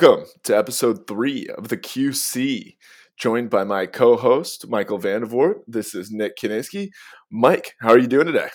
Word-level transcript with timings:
Welcome 0.00 0.26
to 0.44 0.56
episode 0.56 1.08
three 1.08 1.48
of 1.48 1.66
the 1.66 1.76
QC, 1.76 2.76
joined 3.16 3.50
by 3.50 3.64
my 3.64 3.84
co 3.84 4.16
host, 4.16 4.68
Michael 4.68 5.00
Vandevort. 5.00 5.62
This 5.66 5.92
is 5.92 6.12
Nick 6.12 6.36
Kiniski. 6.36 6.90
Mike, 7.32 7.74
how 7.80 7.88
are 7.88 7.98
you 7.98 8.06
doing 8.06 8.26
today? 8.26 8.48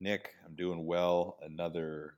Nick, 0.00 0.30
I'm 0.46 0.54
doing 0.54 0.86
well. 0.86 1.36
Another 1.42 2.14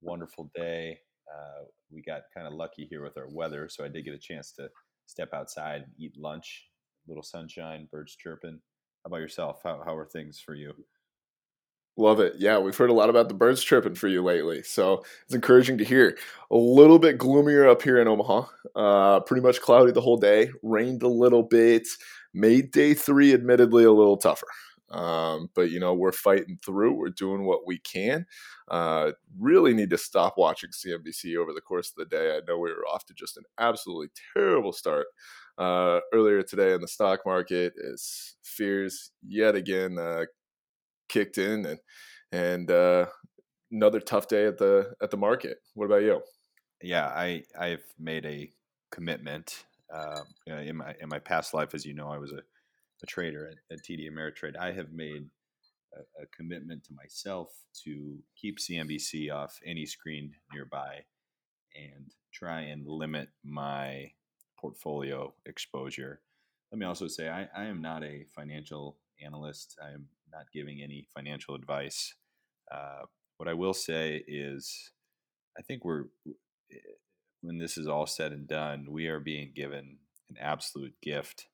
wonderful 0.00 0.50
day. 0.54 1.00
Uh, 1.30 1.64
we 1.90 2.00
got 2.00 2.22
kind 2.34 2.46
of 2.46 2.54
lucky 2.54 2.86
here 2.88 3.02
with 3.02 3.18
our 3.18 3.28
weather, 3.28 3.68
so 3.68 3.84
I 3.84 3.88
did 3.88 4.06
get 4.06 4.14
a 4.14 4.18
chance 4.18 4.52
to 4.52 4.70
step 5.04 5.28
outside, 5.34 5.84
eat 5.98 6.16
lunch, 6.16 6.66
little 7.06 7.22
sunshine, 7.22 7.88
birds 7.92 8.16
chirping. 8.16 8.58
How 9.04 9.08
about 9.08 9.20
yourself? 9.20 9.60
How, 9.62 9.82
how 9.84 9.94
are 9.94 10.06
things 10.06 10.40
for 10.40 10.54
you? 10.54 10.72
Love 11.96 12.20
it. 12.20 12.34
Yeah, 12.38 12.58
we've 12.58 12.76
heard 12.76 12.88
a 12.88 12.94
lot 12.94 13.10
about 13.10 13.28
the 13.28 13.34
birds 13.34 13.62
chirping 13.62 13.94
for 13.94 14.08
you 14.08 14.22
lately. 14.22 14.62
So 14.62 15.04
it's 15.24 15.34
encouraging 15.34 15.76
to 15.78 15.84
hear. 15.84 16.16
A 16.50 16.56
little 16.56 16.98
bit 16.98 17.18
gloomier 17.18 17.68
up 17.68 17.82
here 17.82 18.00
in 18.00 18.08
Omaha. 18.08 18.44
Uh, 18.74 19.20
pretty 19.20 19.42
much 19.42 19.60
cloudy 19.60 19.92
the 19.92 20.00
whole 20.00 20.16
day. 20.16 20.50
Rained 20.62 21.02
a 21.02 21.08
little 21.08 21.42
bit. 21.42 21.86
Made 22.32 22.70
day 22.70 22.94
three, 22.94 23.34
admittedly, 23.34 23.84
a 23.84 23.92
little 23.92 24.16
tougher. 24.16 24.46
Um, 24.90 25.50
but, 25.54 25.70
you 25.70 25.78
know, 25.78 25.92
we're 25.94 26.12
fighting 26.12 26.58
through. 26.64 26.94
We're 26.94 27.10
doing 27.10 27.44
what 27.44 27.66
we 27.66 27.78
can. 27.78 28.24
Uh, 28.68 29.12
really 29.38 29.74
need 29.74 29.90
to 29.90 29.98
stop 29.98 30.34
watching 30.38 30.70
CNBC 30.70 31.36
over 31.36 31.52
the 31.52 31.60
course 31.60 31.90
of 31.90 31.96
the 31.96 32.16
day. 32.16 32.36
I 32.36 32.40
know 32.48 32.58
we 32.58 32.70
were 32.70 32.86
off 32.86 33.04
to 33.06 33.14
just 33.14 33.36
an 33.36 33.44
absolutely 33.58 34.08
terrible 34.32 34.72
start 34.72 35.06
uh, 35.58 36.00
earlier 36.14 36.42
today 36.42 36.72
in 36.72 36.80
the 36.80 36.88
stock 36.88 37.20
market 37.26 37.74
as 37.92 38.34
fears 38.42 39.10
yet 39.26 39.54
again 39.54 39.98
uh, 39.98 40.24
kicked 41.10 41.38
in 41.38 41.66
and 41.66 41.78
and 42.32 42.70
uh, 42.70 43.06
another 43.70 44.00
tough 44.00 44.28
day 44.28 44.46
at 44.46 44.58
the 44.58 44.94
at 45.02 45.10
the 45.10 45.16
market. 45.16 45.58
What 45.74 45.86
about 45.86 46.02
you? 46.02 46.22
Yeah, 46.82 47.06
I 47.06 47.42
I've 47.58 47.84
made 47.98 48.24
a 48.24 48.50
commitment 48.90 49.64
uh, 49.94 50.22
in 50.46 50.76
my 50.76 50.94
in 51.00 51.08
my 51.08 51.18
past 51.18 51.52
life, 51.52 51.74
as 51.74 51.84
you 51.84 51.94
know, 51.94 52.08
I 52.08 52.18
was 52.18 52.32
a, 52.32 52.40
a 53.02 53.06
trader 53.06 53.48
at, 53.48 53.76
at 53.76 53.84
TD 53.84 54.08
Ameritrade. 54.10 54.56
I 54.58 54.72
have 54.72 54.92
made 54.92 55.26
a, 55.94 56.22
a, 56.22 56.26
commitment 56.26 56.84
to 56.84 56.94
myself 56.94 57.48
to 57.84 58.18
keep 58.36 58.58
CNBC 58.58 59.32
off 59.34 59.58
any 59.66 59.86
screen 59.86 60.32
nearby 60.52 61.00
and 61.74 62.12
try 62.32 62.60
and 62.60 62.86
limit 62.86 63.28
my 63.44 64.12
portfolio 64.58 65.32
exposure. 65.46 66.20
Let 66.70 66.78
me 66.78 66.86
also 66.86 67.08
say 67.08 67.28
I, 67.28 67.48
I 67.56 67.64
am 67.64 67.82
not 67.82 68.04
a 68.04 68.26
financial 68.34 68.98
analyst. 69.24 69.76
I 69.84 69.90
am 69.90 70.06
not 70.32 70.52
giving 70.52 70.80
any 70.82 71.06
financial 71.14 71.54
advice. 71.54 72.14
Uh, 72.70 73.02
what 73.36 73.48
I 73.48 73.54
will 73.54 73.74
say 73.74 74.22
is, 74.26 74.92
I 75.58 75.62
think 75.62 75.84
we're, 75.84 76.04
eh, 76.72 76.76
when 77.40 77.58
this 77.58 77.78
is 77.78 77.86
all 77.88 78.06
said 78.06 78.32
and 78.32 78.46
done, 78.46 78.86
we 78.90 79.06
are 79.06 79.20
being 79.20 79.52
given 79.54 79.98
an 80.28 80.36
absolute 80.40 80.94
gift. 81.02 81.46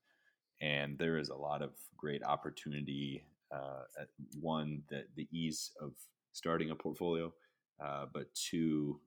And 0.61 0.99
there 0.99 1.19
is 1.19 1.29
a 1.29 1.37
lot 1.37 1.63
of 1.63 1.71
great 1.97 2.23
opportunity. 2.23 3.25
Uh, 3.55 3.83
one, 4.41 4.83
that 4.91 5.05
the 5.15 5.29
ease 5.31 5.71
of 5.81 5.93
starting 6.33 6.71
a 6.71 6.75
portfolio, 6.75 7.33
uh, 7.83 8.07
but 8.13 8.35
two, 8.35 9.01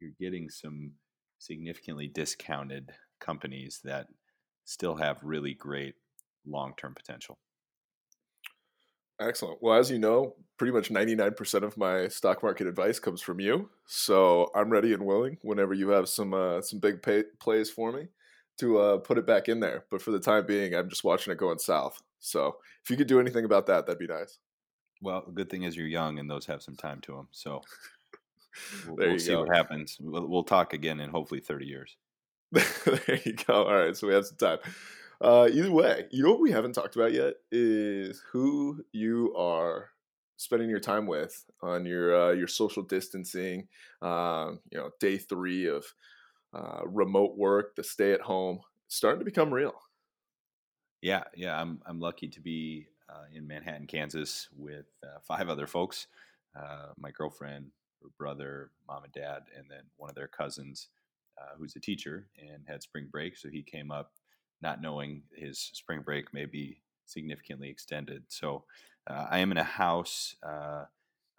you're 0.00 0.10
getting 0.20 0.48
some 0.50 0.92
significantly 1.38 2.06
discounted 2.06 2.92
companies 3.20 3.80
that 3.84 4.06
still 4.64 4.96
have 4.96 5.18
really 5.22 5.54
great 5.54 5.94
long 6.46 6.74
term 6.76 6.94
potential. 6.94 7.38
Excellent. 9.20 9.62
Well, 9.62 9.78
as 9.78 9.90
you 9.90 9.98
know, 9.98 10.34
pretty 10.56 10.72
much 10.72 10.90
99% 10.90 11.62
of 11.62 11.76
my 11.76 12.08
stock 12.08 12.42
market 12.42 12.66
advice 12.66 12.98
comes 12.98 13.20
from 13.22 13.40
you. 13.40 13.70
So 13.86 14.50
I'm 14.54 14.70
ready 14.70 14.92
and 14.92 15.04
willing 15.04 15.38
whenever 15.42 15.74
you 15.74 15.90
have 15.90 16.08
some 16.08 16.34
uh, 16.34 16.60
some 16.60 16.78
big 16.78 17.02
pay- 17.02 17.24
plays 17.38 17.70
for 17.70 17.92
me 17.92 18.08
to 18.58 18.78
uh, 18.78 18.98
put 18.98 19.18
it 19.18 19.26
back 19.26 19.48
in 19.48 19.60
there. 19.60 19.84
But 19.90 20.02
for 20.02 20.10
the 20.10 20.20
time 20.20 20.46
being, 20.46 20.74
I'm 20.74 20.88
just 20.88 21.04
watching 21.04 21.32
it 21.32 21.38
going 21.38 21.58
south. 21.58 22.00
So 22.18 22.56
if 22.82 22.90
you 22.90 22.96
could 22.96 23.06
do 23.06 23.20
anything 23.20 23.44
about 23.44 23.66
that, 23.66 23.86
that'd 23.86 23.98
be 23.98 24.06
nice. 24.06 24.38
Well, 25.02 25.24
the 25.26 25.32
good 25.32 25.50
thing 25.50 25.64
is 25.64 25.76
you're 25.76 25.86
young 25.86 26.18
and 26.18 26.30
those 26.30 26.46
have 26.46 26.62
some 26.62 26.76
time 26.76 27.00
to 27.02 27.12
them. 27.12 27.28
So 27.30 27.62
we'll, 28.86 28.96
we'll 28.96 29.18
see 29.18 29.32
go. 29.32 29.40
what 29.40 29.54
happens. 29.54 29.98
We'll, 30.00 30.26
we'll 30.26 30.44
talk 30.44 30.72
again 30.72 31.00
in 31.00 31.10
hopefully 31.10 31.40
30 31.40 31.66
years. 31.66 31.96
there 32.52 33.20
you 33.24 33.34
go. 33.34 33.64
All 33.64 33.76
right. 33.76 33.96
So 33.96 34.06
we 34.06 34.14
have 34.14 34.26
some 34.26 34.36
time. 34.36 34.58
Uh, 35.24 35.48
either 35.50 35.70
way, 35.72 36.04
you 36.10 36.22
know 36.22 36.32
what 36.32 36.40
we 36.40 36.50
haven't 36.50 36.74
talked 36.74 36.96
about 36.96 37.14
yet 37.14 37.32
is 37.50 38.22
who 38.30 38.84
you 38.92 39.34
are 39.34 39.88
spending 40.36 40.68
your 40.68 40.80
time 40.80 41.06
with 41.06 41.46
on 41.62 41.86
your 41.86 42.14
uh, 42.14 42.32
your 42.32 42.46
social 42.46 42.82
distancing. 42.82 43.66
Um, 44.02 44.60
you 44.70 44.76
know, 44.76 44.90
day 45.00 45.16
three 45.16 45.66
of 45.66 45.86
uh, 46.52 46.82
remote 46.84 47.38
work, 47.38 47.74
the 47.74 47.82
stay 47.82 48.12
at 48.12 48.20
home, 48.20 48.60
starting 48.88 49.18
to 49.20 49.24
become 49.24 49.52
real. 49.52 49.72
Yeah, 51.00 51.24
yeah, 51.34 51.58
I'm 51.58 51.80
I'm 51.86 52.00
lucky 52.00 52.28
to 52.28 52.40
be 52.42 52.88
uh, 53.08 53.24
in 53.32 53.46
Manhattan, 53.46 53.86
Kansas, 53.86 54.50
with 54.54 54.84
uh, 55.02 55.20
five 55.26 55.48
other 55.48 55.66
folks. 55.66 56.06
Uh, 56.54 56.88
my 56.98 57.10
girlfriend, 57.12 57.70
her 58.02 58.10
brother, 58.18 58.72
mom 58.86 59.04
and 59.04 59.12
dad, 59.14 59.44
and 59.56 59.70
then 59.70 59.84
one 59.96 60.10
of 60.10 60.16
their 60.16 60.28
cousins, 60.28 60.88
who's 61.56 61.76
a 61.76 61.80
teacher 61.80 62.28
and 62.38 62.62
had 62.68 62.82
spring 62.82 63.08
break, 63.10 63.38
so 63.38 63.48
he 63.48 63.62
came 63.62 63.90
up 63.90 64.12
not 64.64 64.80
knowing 64.80 65.22
his 65.36 65.58
spring 65.74 66.00
break 66.00 66.32
may 66.34 66.46
be 66.46 66.80
significantly 67.04 67.68
extended. 67.68 68.24
So 68.28 68.64
uh, 69.08 69.26
I 69.30 69.38
am 69.38 69.52
in 69.52 69.58
a 69.58 69.62
house. 69.62 70.34
Uh, 70.42 70.84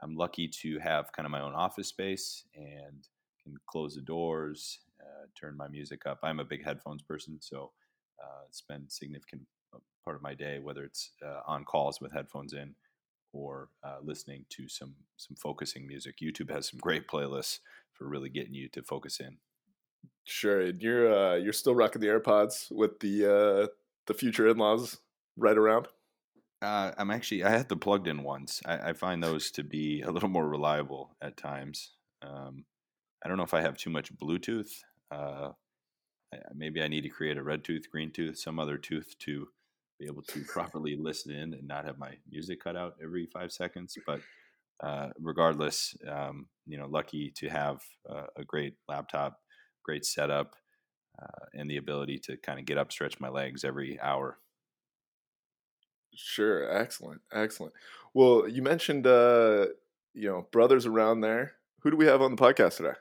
I'm 0.01 0.15
lucky 0.15 0.47
to 0.61 0.79
have 0.79 1.11
kind 1.11 1.25
of 1.25 1.31
my 1.31 1.41
own 1.41 1.55
office 1.55 1.87
space 1.87 2.45
and 2.55 3.07
can 3.43 3.55
close 3.67 3.95
the 3.95 4.01
doors, 4.01 4.79
uh, 5.01 5.25
turn 5.39 5.57
my 5.57 5.67
music 5.67 6.03
up. 6.05 6.19
I'm 6.23 6.39
a 6.39 6.45
big 6.45 6.63
headphones 6.63 7.01
person, 7.01 7.39
so 7.41 7.71
uh, 8.23 8.45
spend 8.51 8.91
significant 8.91 9.41
uh, 9.73 9.79
part 10.03 10.15
of 10.15 10.21
my 10.21 10.35
day, 10.35 10.59
whether 10.59 10.83
it's 10.83 11.11
uh, 11.25 11.41
on 11.47 11.65
calls 11.65 11.99
with 11.99 12.13
headphones 12.13 12.53
in 12.53 12.75
or 13.33 13.67
listening 14.01 14.45
to 14.49 14.69
some 14.69 14.95
some 15.17 15.35
focusing 15.35 15.85
music. 15.85 16.15
YouTube 16.23 16.49
has 16.49 16.69
some 16.69 16.79
great 16.79 17.05
playlists 17.05 17.59
for 17.91 18.07
really 18.07 18.29
getting 18.29 18.53
you 18.53 18.69
to 18.69 18.81
focus 18.81 19.19
in. 19.19 19.37
Sure, 20.25 20.61
and 20.61 20.81
you're 20.81 21.13
uh, 21.13 21.35
you're 21.35 21.53
still 21.53 21.75
rocking 21.75 22.01
the 22.01 22.07
AirPods 22.07 22.71
with 22.71 22.99
the 22.99 23.25
uh, 23.25 23.67
the 24.07 24.13
future 24.13 24.47
in 24.47 24.57
laws 24.57 24.97
right 25.37 25.57
around. 25.57 25.87
Uh, 26.61 26.91
I'm 26.97 27.11
actually 27.11 27.43
I 27.43 27.51
had 27.51 27.69
the 27.69 27.77
plugged 27.77 28.07
in 28.07 28.23
ones. 28.23 28.61
I, 28.65 28.89
I, 28.89 28.93
find 28.93 29.21
those 29.21 29.51
to 29.51 29.63
be 29.63 30.01
a 30.01 30.09
little 30.09 30.29
more 30.29 30.47
reliable 30.47 31.15
at 31.21 31.37
times. 31.37 31.91
Um, 32.23 32.65
I 33.23 33.27
don't 33.27 33.37
know 33.37 33.43
if 33.43 33.53
I 33.53 33.61
have 33.61 33.77
too 33.77 33.91
much 33.91 34.15
Bluetooth. 34.17 34.71
Uh, 35.11 35.51
maybe 36.55 36.81
I 36.81 36.87
need 36.87 37.01
to 37.01 37.09
create 37.09 37.37
a 37.37 37.43
red 37.43 37.63
tooth, 37.63 37.91
green 37.91 38.11
tooth, 38.11 38.39
some 38.39 38.57
other 38.57 38.77
tooth 38.77 39.15
to 39.19 39.47
be 39.99 40.07
able 40.07 40.23
to 40.23 40.43
properly 40.47 40.95
listen 40.97 41.31
in 41.31 41.53
and 41.53 41.67
not 41.67 41.85
have 41.85 41.99
my 41.99 42.13
music 42.31 42.63
cut 42.63 42.75
out 42.75 42.95
every 43.03 43.27
five 43.27 43.51
seconds. 43.51 43.95
But 44.07 44.21
uh, 44.81 45.09
regardless, 45.19 45.95
um, 46.09 46.47
you 46.65 46.79
know, 46.79 46.87
lucky 46.87 47.31
to 47.35 47.49
have 47.49 47.81
a 48.35 48.43
great 48.43 48.73
laptop 48.87 49.39
great 49.85 50.05
setup, 50.05 50.55
uh, 51.21 51.45
and 51.53 51.69
the 51.69 51.77
ability 51.77 52.19
to 52.19 52.37
kind 52.37 52.59
of 52.59 52.65
get 52.65 52.77
up, 52.77 52.91
stretch 52.91 53.19
my 53.19 53.29
legs 53.29 53.63
every 53.63 53.99
hour. 54.01 54.39
Sure, 56.15 56.69
excellent, 56.75 57.21
excellent. 57.31 57.73
Well, 58.13 58.47
you 58.47 58.61
mentioned 58.61 59.05
uh, 59.05 59.67
you 60.13 60.29
know 60.29 60.47
brothers 60.51 60.85
around 60.85 61.21
there. 61.21 61.53
Who 61.81 61.91
do 61.91 61.97
we 61.97 62.07
have 62.07 62.21
on 62.21 62.35
the 62.35 62.41
podcast 62.41 62.77
today? 62.77 62.93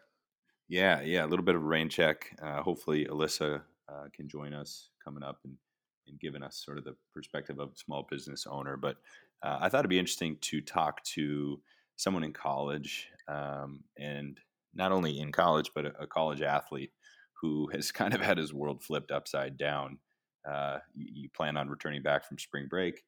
Yeah, 0.68 1.00
yeah, 1.02 1.24
a 1.24 1.28
little 1.28 1.44
bit 1.44 1.54
of 1.54 1.62
a 1.62 1.66
rain 1.66 1.88
check. 1.88 2.36
Uh, 2.42 2.62
hopefully, 2.62 3.06
Alyssa 3.06 3.62
uh, 3.88 4.04
can 4.12 4.28
join 4.28 4.52
us 4.52 4.90
coming 5.02 5.22
up 5.22 5.38
and, 5.44 5.56
and 6.08 6.18
giving 6.18 6.42
us 6.42 6.62
sort 6.64 6.78
of 6.78 6.84
the 6.84 6.96
perspective 7.12 7.58
of 7.58 7.70
a 7.70 7.76
small 7.76 8.06
business 8.10 8.46
owner. 8.46 8.76
But 8.76 8.96
uh, 9.42 9.58
I 9.60 9.68
thought 9.68 9.80
it'd 9.80 9.90
be 9.90 9.98
interesting 9.98 10.38
to 10.42 10.60
talk 10.60 11.02
to 11.04 11.60
someone 11.96 12.24
in 12.24 12.32
college 12.32 13.08
um, 13.28 13.84
and 13.98 14.38
not 14.74 14.92
only 14.92 15.18
in 15.18 15.32
college, 15.32 15.70
but 15.74 15.86
a, 15.86 16.06
college 16.06 16.42
athlete 16.42 16.92
who 17.40 17.68
has 17.72 17.92
kind 17.92 18.14
of 18.14 18.20
had 18.20 18.38
his 18.38 18.52
world 18.52 18.82
flipped 18.82 19.10
upside 19.10 19.56
down. 19.56 19.98
Uh, 20.48 20.78
you, 20.94 21.06
you, 21.22 21.28
plan 21.30 21.56
on 21.56 21.70
returning 21.70 22.02
back 22.02 22.26
from 22.26 22.38
spring 22.38 22.66
break, 22.68 23.02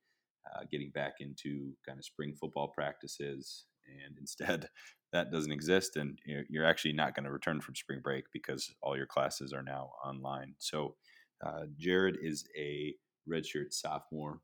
uh, 0.54 0.64
getting 0.70 0.90
back 0.90 1.14
into 1.20 1.72
kind 1.86 1.98
of 1.98 2.04
spring 2.04 2.34
football 2.34 2.68
practices, 2.68 3.66
and 4.06 4.16
instead 4.20 4.68
that 5.12 5.30
doesn't 5.30 5.52
exist, 5.52 5.96
and 5.96 6.18
you're, 6.24 6.44
you're 6.48 6.66
actually 6.66 6.92
not 6.92 7.14
going 7.14 7.24
to 7.24 7.30
return 7.30 7.60
from 7.60 7.74
spring 7.74 8.00
break 8.02 8.24
because 8.32 8.74
all 8.82 8.96
your 8.96 9.06
classes 9.06 9.52
are 9.52 9.62
now 9.62 9.90
online. 10.04 10.54
So, 10.58 10.96
uh, 11.44 11.64
Jared 11.78 12.16
is 12.22 12.44
a 12.58 12.94
redshirt 13.30 13.72
sophomore 13.72 14.40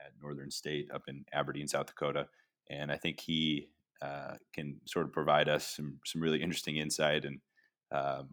at 0.00 0.12
Northern 0.22 0.50
State 0.50 0.88
up 0.94 1.02
in 1.08 1.24
Aberdeen, 1.32 1.66
South 1.68 1.86
Dakota, 1.86 2.28
and 2.70 2.90
I 2.90 2.96
think 2.96 3.20
he 3.20 3.68
uh, 4.02 4.34
can 4.54 4.76
sort 4.84 5.06
of 5.06 5.12
provide 5.12 5.48
us 5.48 5.76
some 5.76 5.98
some 6.04 6.20
really 6.20 6.42
interesting 6.42 6.76
insight 6.76 7.24
and 7.24 7.40
um, 7.92 8.28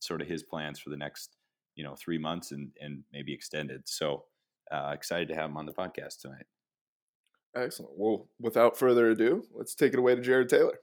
sort 0.00 0.20
of 0.20 0.28
his 0.28 0.42
plans 0.42 0.78
for 0.78 0.90
the 0.90 0.96
next 0.96 1.36
you 1.74 1.84
know 1.84 1.94
three 1.96 2.18
months 2.18 2.52
and 2.52 2.70
and 2.80 3.04
maybe 3.12 3.32
extended. 3.32 3.82
So 3.88 4.24
uh, 4.70 4.92
excited 4.94 5.28
to 5.28 5.34
have 5.34 5.50
him 5.50 5.56
on 5.56 5.66
the 5.66 5.72
podcast 5.72 6.20
tonight. 6.20 6.46
Excellent. 7.56 7.92
Well, 7.96 8.28
without 8.40 8.76
further 8.76 9.10
ado, 9.10 9.44
let's 9.54 9.74
take 9.74 9.92
it 9.92 9.98
away 9.98 10.14
to 10.14 10.20
Jared 10.20 10.48
Taylor. 10.48 10.78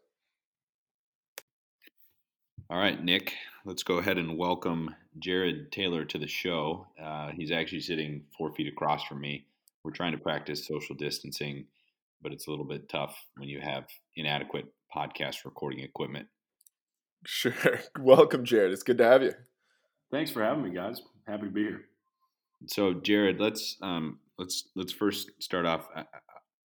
All 2.70 2.80
right, 2.80 3.02
Nick, 3.02 3.34
let's 3.64 3.84
go 3.84 4.00
ahead 4.00 4.18
and 4.18 4.40
welcome 4.40 4.96
Jared 5.20 5.72
Taylor 5.72 6.04
to 6.06 6.18
the 6.18 6.28
show. 6.28 6.88
Uh, 7.02 7.30
he's 7.30 7.52
actually 7.52 7.82
sitting 7.82 8.24
four 8.36 8.52
feet 8.54 8.68
across 8.68 9.04
from 9.04 9.22
me. 9.22 9.46
We're 9.84 9.92
trying 9.92 10.14
to 10.14 10.18
practice 10.18 10.66
social 10.66 10.96
distancing, 10.96 11.66
but 12.26 12.34
it's 12.34 12.48
a 12.48 12.50
little 12.50 12.66
bit 12.66 12.90
tough 12.90 13.16
when 13.38 13.48
you 13.48 13.62
have 13.62 13.86
inadequate 14.16 14.66
podcast 14.94 15.46
recording 15.46 15.82
equipment. 15.82 16.28
Sure. 17.24 17.54
Welcome, 18.00 18.46
Jared. 18.46 18.72
It's 18.72 18.82
good 18.82 18.98
to 18.98 19.04
have 19.04 19.22
you. 19.22 19.32
Thanks 20.12 20.32
for 20.32 20.44
having 20.44 20.64
me, 20.64 20.72
guys. 20.72 21.04
Happy 21.28 21.44
to 21.44 21.52
be 21.52 21.62
here. 21.62 21.82
So, 22.66 22.96
Jared, 22.96 23.40
let's 23.40 23.78
um, 23.84 24.18
let's 24.40 24.70
let's 24.76 24.92
first 24.92 25.30
start 25.40 25.68
off. 25.68 25.88
I, 25.96 26.06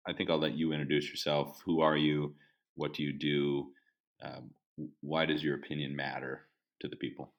I, 0.09 0.15
think 0.15 0.31
I'll 0.31 0.39
let 0.39 0.55
you 0.55 0.73
introduce 0.73 1.11
yourself. 1.11 1.61
Who 1.67 1.83
are 1.83 1.97
you? 1.97 2.35
What 2.77 2.95
do 2.95 3.03
you 3.03 3.13
do? 3.13 3.67
Um, 4.25 4.53
why 5.03 5.27
does 5.27 5.45
your 5.45 5.56
opinion 5.56 5.95
matter 5.95 6.47
to 6.81 6.89
the 6.89 6.97
people? 6.97 7.35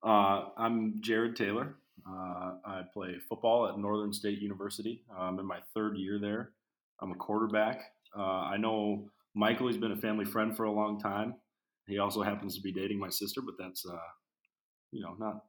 Uh, 0.00 0.44
I'm 0.56 0.98
Jared 1.00 1.34
Taylor. 1.34 1.74
Uh, 2.08 2.52
I 2.64 2.82
play 2.92 3.16
football 3.28 3.68
at 3.68 3.80
Northern 3.80 4.12
State 4.12 4.38
University. 4.38 5.02
I'm 5.18 5.40
in 5.40 5.46
my 5.46 5.58
third 5.74 5.96
year 5.96 6.20
there. 6.20 6.52
I'm 7.00 7.12
a 7.12 7.16
quarterback. 7.16 7.80
Uh, 8.16 8.22
I 8.22 8.56
know 8.56 9.10
Michael. 9.34 9.68
He's 9.68 9.76
been 9.76 9.92
a 9.92 9.96
family 9.96 10.24
friend 10.24 10.56
for 10.56 10.64
a 10.64 10.72
long 10.72 11.00
time. 11.00 11.34
He 11.86 11.98
also 11.98 12.22
happens 12.22 12.56
to 12.56 12.62
be 12.62 12.72
dating 12.72 12.98
my 12.98 13.10
sister, 13.10 13.40
but 13.42 13.54
that's 13.58 13.84
uh, 13.86 13.96
you 14.92 15.02
know 15.02 15.14
not 15.18 15.44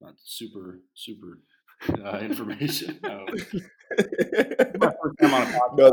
not 0.00 0.14
super 0.24 0.80
super 0.94 1.40
uh, 2.04 2.18
information. 2.22 3.00
no, 3.02 3.26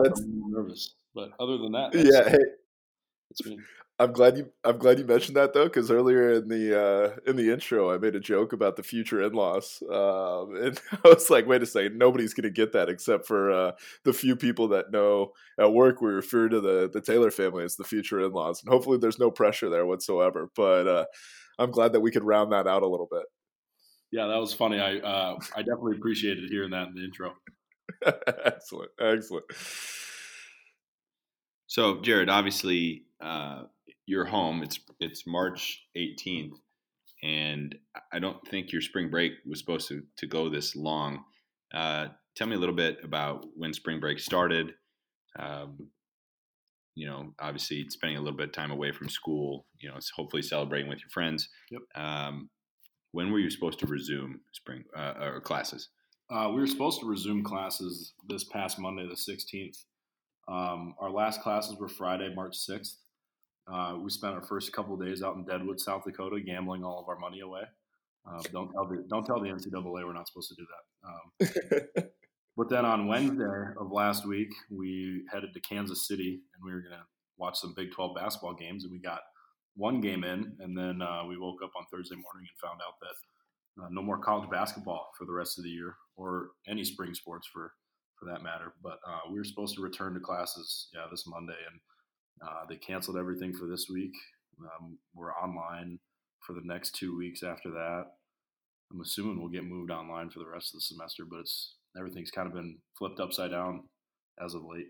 that's 0.03 0.21
I'm 0.21 0.51
nervous, 0.51 0.95
but 1.15 1.31
other 1.39 1.57
than 1.57 1.71
that, 1.71 1.91
yeah. 1.93 2.29
Hey, 2.29 2.37
it's 3.31 3.45
me. 3.45 3.57
I'm 4.01 4.13
glad 4.13 4.37
you 4.37 4.49
I'm 4.63 4.77
glad 4.77 4.97
you 4.97 5.03
mentioned 5.03 5.35
that 5.35 5.53
though, 5.53 5.65
because 5.65 5.91
earlier 5.91 6.31
in 6.31 6.47
the 6.47 6.81
uh, 6.81 7.29
in 7.29 7.35
the 7.35 7.51
intro, 7.51 7.93
I 7.93 7.97
made 7.97 8.15
a 8.15 8.19
joke 8.21 8.53
about 8.53 8.77
the 8.77 8.83
future 8.83 9.21
in 9.21 9.33
laws, 9.33 9.83
um, 9.91 10.55
and 10.55 10.79
I 11.03 11.09
was 11.09 11.29
like, 11.29 11.47
"Wait 11.47 11.61
a 11.61 11.65
second, 11.65 11.97
nobody's 11.97 12.33
gonna 12.33 12.49
get 12.49 12.71
that 12.71 12.87
except 12.87 13.27
for 13.27 13.51
uh, 13.51 13.71
the 14.05 14.13
few 14.13 14.37
people 14.37 14.69
that 14.69 14.91
know 14.91 15.33
at 15.59 15.73
work. 15.73 15.99
We 15.99 16.11
refer 16.11 16.47
to 16.47 16.61
the 16.61 16.89
the 16.91 17.01
Taylor 17.01 17.29
family 17.29 17.65
as 17.65 17.75
the 17.75 17.83
future 17.83 18.21
in 18.21 18.31
laws, 18.31 18.63
and 18.63 18.71
hopefully, 18.71 18.99
there's 18.99 19.19
no 19.19 19.31
pressure 19.31 19.69
there 19.69 19.85
whatsoever. 19.85 20.49
But 20.55 20.87
uh, 20.87 21.05
I'm 21.59 21.71
glad 21.71 21.91
that 21.91 21.99
we 21.99 22.11
could 22.11 22.23
round 22.23 22.53
that 22.53 22.67
out 22.67 22.83
a 22.83 22.87
little 22.87 23.09
bit. 23.11 23.23
Yeah, 24.13 24.27
that 24.27 24.39
was 24.39 24.53
funny. 24.53 24.79
I 24.79 24.99
uh, 24.99 25.37
I 25.57 25.59
definitely 25.59 25.97
appreciated 25.97 26.49
hearing 26.49 26.71
that 26.71 26.87
in 26.87 26.95
the 26.95 27.03
intro. 27.03 27.33
excellent, 28.45 28.91
excellent. 28.97 29.45
So, 31.67 32.01
Jared, 32.01 32.29
obviously, 32.29 33.03
uh, 33.21 33.63
you're 34.09 34.25
home. 34.25 34.63
It's 34.63 34.79
it's 34.99 35.27
March 35.27 35.83
18th, 35.95 36.55
and 37.21 37.75
I 38.11 38.17
don't 38.17 38.45
think 38.47 38.71
your 38.71 38.81
spring 38.81 39.09
break 39.11 39.33
was 39.45 39.59
supposed 39.59 39.87
to, 39.89 40.01
to 40.17 40.25
go 40.25 40.49
this 40.49 40.75
long. 40.75 41.23
Uh, 41.71 42.07
tell 42.35 42.47
me 42.47 42.55
a 42.55 42.59
little 42.59 42.75
bit 42.75 42.97
about 43.03 43.45
when 43.55 43.71
spring 43.71 43.99
break 43.99 44.19
started. 44.19 44.71
Um, 45.37 45.91
you 46.95 47.05
know, 47.05 47.33
obviously 47.39 47.87
spending 47.89 48.17
a 48.17 48.21
little 48.21 48.35
bit 48.35 48.47
of 48.47 48.53
time 48.53 48.71
away 48.71 48.91
from 48.91 49.09
school. 49.09 49.67
You 49.79 49.89
know, 49.89 49.95
it's 49.95 50.09
hopefully 50.09 50.41
celebrating 50.41 50.89
with 50.89 50.99
your 50.99 51.09
friends. 51.11 51.47
Yep. 51.69 51.81
Um, 51.95 52.49
when 53.11 53.31
were 53.31 53.39
you 53.39 53.51
supposed 53.51 53.79
to 53.79 53.87
resume 53.87 54.41
spring 54.53 54.83
uh, 54.97 55.13
or 55.21 55.39
classes? 55.39 55.89
Uh, 56.31 56.49
we 56.49 56.59
were 56.59 56.67
supposed 56.67 56.99
to 57.01 57.07
resume 57.07 57.43
classes 57.43 58.13
this 58.27 58.43
past 58.43 58.79
Monday, 58.79 59.07
the 59.07 59.15
16th. 59.15 59.77
Um, 60.47 60.95
our 60.99 61.11
last 61.11 61.41
classes 61.41 61.77
were 61.79 61.87
Friday, 61.87 62.33
March 62.35 62.57
6th. 62.67 62.95
Uh, 63.71 63.97
we 64.01 64.09
spent 64.09 64.33
our 64.33 64.41
first 64.41 64.73
couple 64.73 64.97
days 64.97 65.21
out 65.21 65.35
in 65.35 65.45
Deadwood, 65.45 65.79
South 65.79 66.03
Dakota, 66.05 66.39
gambling 66.41 66.83
all 66.83 66.99
of 66.99 67.07
our 67.07 67.19
money 67.19 67.41
away. 67.41 67.61
Uh, 68.27 68.41
don't 68.51 68.71
tell 68.71 68.87
the 68.87 69.05
don't 69.09 69.25
tell 69.25 69.39
the 69.39 69.49
NCAA 69.49 70.05
we're 70.05 70.13
not 70.13 70.27
supposed 70.27 70.49
to 70.49 70.55
do 70.55 70.65
that. 70.69 72.01
Um, 72.01 72.09
but 72.57 72.69
then 72.69 72.85
on 72.85 73.07
Wednesday 73.07 73.43
of 73.79 73.91
last 73.91 74.25
week, 74.25 74.49
we 74.69 75.23
headed 75.31 75.53
to 75.53 75.61
Kansas 75.61 76.07
City, 76.07 76.41
and 76.53 76.65
we 76.65 76.73
were 76.73 76.81
going 76.81 76.93
to 76.93 77.05
watch 77.37 77.57
some 77.57 77.73
Big 77.75 77.91
12 77.91 78.15
basketball 78.15 78.55
games, 78.55 78.83
and 78.83 78.91
we 78.91 78.99
got 78.99 79.21
one 79.75 80.01
game 80.01 80.23
in, 80.23 80.55
and 80.59 80.77
then 80.77 81.01
uh, 81.01 81.23
we 81.27 81.37
woke 81.37 81.63
up 81.63 81.71
on 81.77 81.85
Thursday 81.91 82.15
morning 82.15 82.47
and 82.49 82.59
found 82.61 82.81
out 82.85 82.95
that 83.01 83.83
uh, 83.83 83.87
no 83.91 84.01
more 84.01 84.17
college 84.17 84.49
basketball 84.49 85.09
for 85.17 85.25
the 85.25 85.33
rest 85.33 85.57
of 85.57 85.63
the 85.63 85.69
year, 85.69 85.95
or 86.17 86.49
any 86.67 86.83
spring 86.83 87.13
sports 87.13 87.47
for 87.51 87.71
for 88.19 88.25
that 88.25 88.43
matter. 88.43 88.73
But 88.83 88.99
uh, 89.07 89.31
we 89.31 89.37
were 89.37 89.45
supposed 89.45 89.75
to 89.75 89.81
return 89.81 90.13
to 90.13 90.19
classes, 90.19 90.89
yeah, 90.93 91.05
this 91.09 91.25
Monday, 91.25 91.55
and 91.71 91.79
uh, 92.41 92.65
they 92.67 92.75
canceled 92.75 93.17
everything 93.17 93.53
for 93.53 93.65
this 93.65 93.87
week. 93.89 94.13
Um, 94.61 94.97
we're 95.13 95.33
online 95.33 95.99
for 96.45 96.53
the 96.53 96.61
next 96.63 96.95
two 96.95 97.17
weeks 97.17 97.43
after 97.43 97.69
that. 97.71 98.05
I'm 98.91 99.01
assuming 99.01 99.39
we'll 99.39 99.49
get 99.49 99.65
moved 99.65 99.91
online 99.91 100.29
for 100.29 100.39
the 100.39 100.47
rest 100.47 100.73
of 100.73 100.79
the 100.79 100.81
semester, 100.81 101.23
but 101.29 101.39
it's 101.39 101.75
everything's 101.97 102.31
kind 102.31 102.47
of 102.47 102.53
been 102.53 102.77
flipped 102.97 103.19
upside 103.19 103.51
down 103.51 103.83
as 104.43 104.53
of 104.53 104.63
late. 104.63 104.87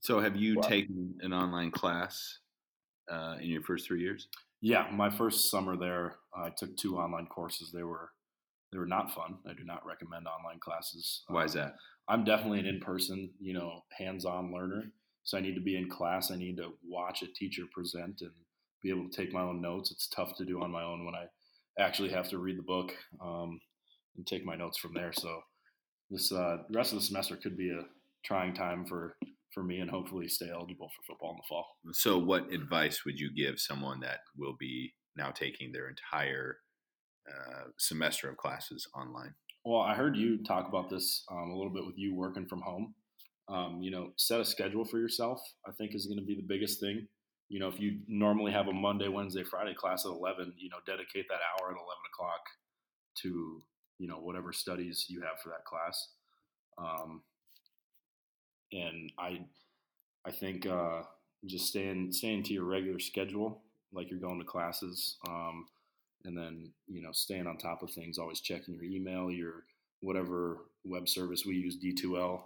So, 0.00 0.20
have 0.20 0.36
you 0.36 0.56
wow. 0.56 0.62
taken 0.62 1.14
an 1.20 1.32
online 1.32 1.70
class 1.70 2.38
uh, 3.10 3.36
in 3.40 3.50
your 3.50 3.62
first 3.62 3.86
three 3.86 4.00
years? 4.00 4.28
Yeah, 4.62 4.86
my 4.92 5.10
first 5.10 5.50
summer 5.50 5.76
there, 5.76 6.16
I 6.34 6.50
took 6.50 6.76
two 6.76 6.98
online 6.98 7.26
courses. 7.26 7.72
They 7.72 7.82
were 7.82 8.10
they 8.72 8.78
were 8.78 8.86
not 8.86 9.12
fun. 9.12 9.38
I 9.48 9.52
do 9.52 9.64
not 9.64 9.84
recommend 9.84 10.26
online 10.26 10.60
classes. 10.60 11.24
Why 11.26 11.44
is 11.44 11.54
that? 11.54 11.74
I'm 12.08 12.24
definitely 12.24 12.60
an 12.60 12.66
in-person, 12.66 13.30
you 13.40 13.54
know, 13.54 13.84
hands-on 13.96 14.52
learner. 14.52 14.92
So 15.24 15.38
I 15.38 15.40
need 15.40 15.54
to 15.54 15.60
be 15.60 15.76
in 15.76 15.88
class. 15.88 16.30
I 16.30 16.36
need 16.36 16.56
to 16.56 16.72
watch 16.86 17.22
a 17.22 17.26
teacher 17.26 17.62
present 17.72 18.20
and 18.22 18.30
be 18.82 18.90
able 18.90 19.08
to 19.08 19.16
take 19.16 19.32
my 19.32 19.42
own 19.42 19.60
notes. 19.60 19.90
It's 19.90 20.08
tough 20.08 20.36
to 20.36 20.44
do 20.44 20.62
on 20.62 20.70
my 20.70 20.82
own 20.82 21.04
when 21.04 21.14
I 21.14 21.26
actually 21.78 22.10
have 22.10 22.28
to 22.30 22.38
read 22.38 22.58
the 22.58 22.62
book 22.62 22.92
um, 23.20 23.60
and 24.16 24.26
take 24.26 24.44
my 24.44 24.56
notes 24.56 24.78
from 24.78 24.94
there. 24.94 25.12
So 25.12 25.40
this 26.10 26.32
uh, 26.32 26.58
rest 26.70 26.92
of 26.92 26.98
the 26.98 27.04
semester 27.04 27.36
could 27.36 27.56
be 27.56 27.70
a 27.70 27.82
trying 28.24 28.54
time 28.54 28.84
for 28.84 29.16
for 29.52 29.64
me 29.64 29.80
and 29.80 29.90
hopefully 29.90 30.28
stay 30.28 30.48
eligible 30.48 30.88
for 30.88 31.12
football 31.12 31.30
in 31.30 31.36
the 31.38 31.42
fall. 31.48 31.66
So 31.92 32.18
what 32.18 32.52
advice 32.52 33.04
would 33.04 33.18
you 33.18 33.34
give 33.34 33.58
someone 33.58 33.98
that 34.00 34.20
will 34.36 34.54
be 34.58 34.94
now 35.16 35.30
taking 35.30 35.72
their 35.72 35.88
entire 35.88 36.58
uh, 37.28 37.64
semester 37.76 38.30
of 38.30 38.36
classes 38.36 38.86
online? 38.94 39.34
Well, 39.64 39.80
I 39.80 39.94
heard 39.94 40.16
you 40.16 40.42
talk 40.44 40.68
about 40.68 40.88
this 40.88 41.24
um, 41.30 41.50
a 41.50 41.56
little 41.56 41.72
bit 41.72 41.84
with 41.84 41.98
you 41.98 42.14
working 42.14 42.46
from 42.46 42.60
home 42.60 42.94
um, 43.50 43.82
you 43.82 43.90
know, 43.90 44.12
set 44.16 44.40
a 44.40 44.44
schedule 44.44 44.84
for 44.84 44.98
yourself. 44.98 45.42
I 45.66 45.72
think 45.72 45.94
is 45.94 46.06
going 46.06 46.20
to 46.20 46.24
be 46.24 46.36
the 46.36 46.46
biggest 46.46 46.80
thing. 46.80 47.08
You 47.48 47.58
know, 47.58 47.68
if 47.68 47.80
you 47.80 47.98
normally 48.06 48.52
have 48.52 48.68
a 48.68 48.72
Monday, 48.72 49.08
Wednesday, 49.08 49.42
Friday 49.42 49.74
class 49.74 50.06
at 50.06 50.12
eleven, 50.12 50.54
you 50.56 50.70
know, 50.70 50.76
dedicate 50.86 51.26
that 51.28 51.40
hour 51.40 51.70
at 51.70 51.76
eleven 51.76 52.04
o'clock 52.12 52.40
to 53.22 53.62
you 53.98 54.06
know 54.06 54.16
whatever 54.16 54.52
studies 54.52 55.06
you 55.08 55.20
have 55.22 55.40
for 55.42 55.48
that 55.48 55.64
class. 55.64 56.08
Um, 56.78 57.22
and 58.72 59.10
I, 59.18 59.40
I 60.24 60.30
think 60.30 60.66
uh, 60.66 61.02
just 61.44 61.66
staying 61.66 62.12
staying 62.12 62.44
to 62.44 62.54
your 62.54 62.64
regular 62.64 63.00
schedule, 63.00 63.62
like 63.92 64.10
you're 64.10 64.20
going 64.20 64.38
to 64.38 64.44
classes, 64.44 65.16
um, 65.28 65.66
and 66.24 66.38
then 66.38 66.70
you 66.86 67.02
know 67.02 67.10
staying 67.10 67.48
on 67.48 67.58
top 67.58 67.82
of 67.82 67.90
things, 67.90 68.16
always 68.16 68.40
checking 68.40 68.74
your 68.74 68.84
email, 68.84 69.28
your 69.28 69.64
whatever 70.02 70.58
web 70.84 71.08
service 71.08 71.44
we 71.44 71.56
use, 71.56 71.76
D2L 71.82 72.42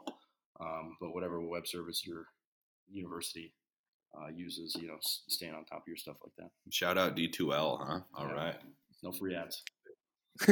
um, 0.61 0.97
but 1.01 1.15
whatever 1.15 1.41
web 1.41 1.67
service 1.67 2.07
your 2.07 2.27
university 2.91 3.53
uh, 4.17 4.29
uses, 4.29 4.77
you 4.81 4.89
know, 4.89 4.99
staying 5.01 5.55
on 5.55 5.65
top 5.65 5.79
of 5.79 5.89
your 5.89 5.97
stuff 5.97 6.17
like 6.23 6.35
that. 6.39 6.51
Shout 6.71 6.99
out 6.99 7.17
D2L, 7.17 7.87
huh? 7.87 8.01
All 8.15 8.27
yeah. 8.29 8.33
right, 8.33 8.57
No 9.03 9.13
free 9.13 9.35
ads. 9.35 9.63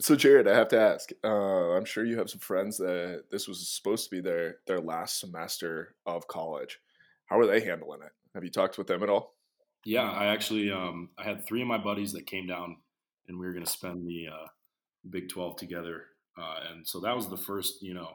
so 0.00 0.14
Jared, 0.14 0.48
I 0.48 0.54
have 0.54 0.68
to 0.68 0.80
ask. 0.80 1.10
Uh, 1.24 1.72
I'm 1.72 1.84
sure 1.84 2.04
you 2.04 2.18
have 2.18 2.28
some 2.28 2.40
friends 2.40 2.76
that 2.78 3.24
this 3.30 3.48
was 3.48 3.66
supposed 3.66 4.04
to 4.04 4.10
be 4.10 4.20
their 4.20 4.56
their 4.66 4.80
last 4.80 5.18
semester 5.18 5.94
of 6.04 6.28
college. 6.28 6.78
How 7.26 7.38
are 7.38 7.46
they 7.46 7.60
handling 7.60 8.02
it? 8.02 8.12
Have 8.34 8.44
you 8.44 8.50
talked 8.50 8.76
with 8.76 8.86
them 8.86 9.02
at 9.02 9.08
all? 9.08 9.34
Yeah, 9.84 10.10
I 10.10 10.26
actually 10.26 10.70
um, 10.70 11.08
I 11.18 11.24
had 11.24 11.46
three 11.46 11.62
of 11.62 11.68
my 11.68 11.78
buddies 11.78 12.12
that 12.12 12.26
came 12.26 12.46
down, 12.46 12.76
and 13.28 13.38
we 13.38 13.46
were 13.46 13.52
going 13.52 13.64
to 13.64 13.70
spend 13.70 14.06
the 14.06 14.26
uh, 14.28 14.46
Big 15.08 15.30
Twelve 15.30 15.56
together, 15.56 16.04
uh, 16.38 16.56
and 16.70 16.86
so 16.86 17.00
that 17.00 17.16
was 17.16 17.28
the 17.28 17.36
first 17.36 17.82
you 17.82 17.94
know 17.94 18.10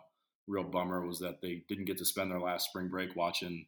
real 0.48 0.64
bummer 0.64 1.06
was 1.06 1.20
that 1.20 1.42
they 1.42 1.64
didn't 1.68 1.86
get 1.86 1.98
to 1.98 2.06
spend 2.06 2.32
their 2.32 2.40
last 2.40 2.70
spring 2.70 2.88
break 2.88 3.16
watching 3.16 3.66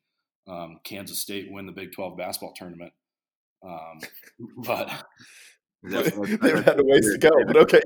um, 0.48 0.80
Kansas 0.84 1.20
State 1.20 1.52
win 1.52 1.66
the 1.66 1.72
Big 1.72 1.92
12 1.92 2.18
basketball 2.18 2.54
tournament. 2.54 2.94
Um, 3.64 4.00
but 4.58 5.04
they've 5.84 6.66
had 6.66 6.80
a 6.80 6.84
ways 6.84 7.12
to 7.12 7.18
go, 7.20 7.30
but 7.46 7.58
okay. 7.58 7.82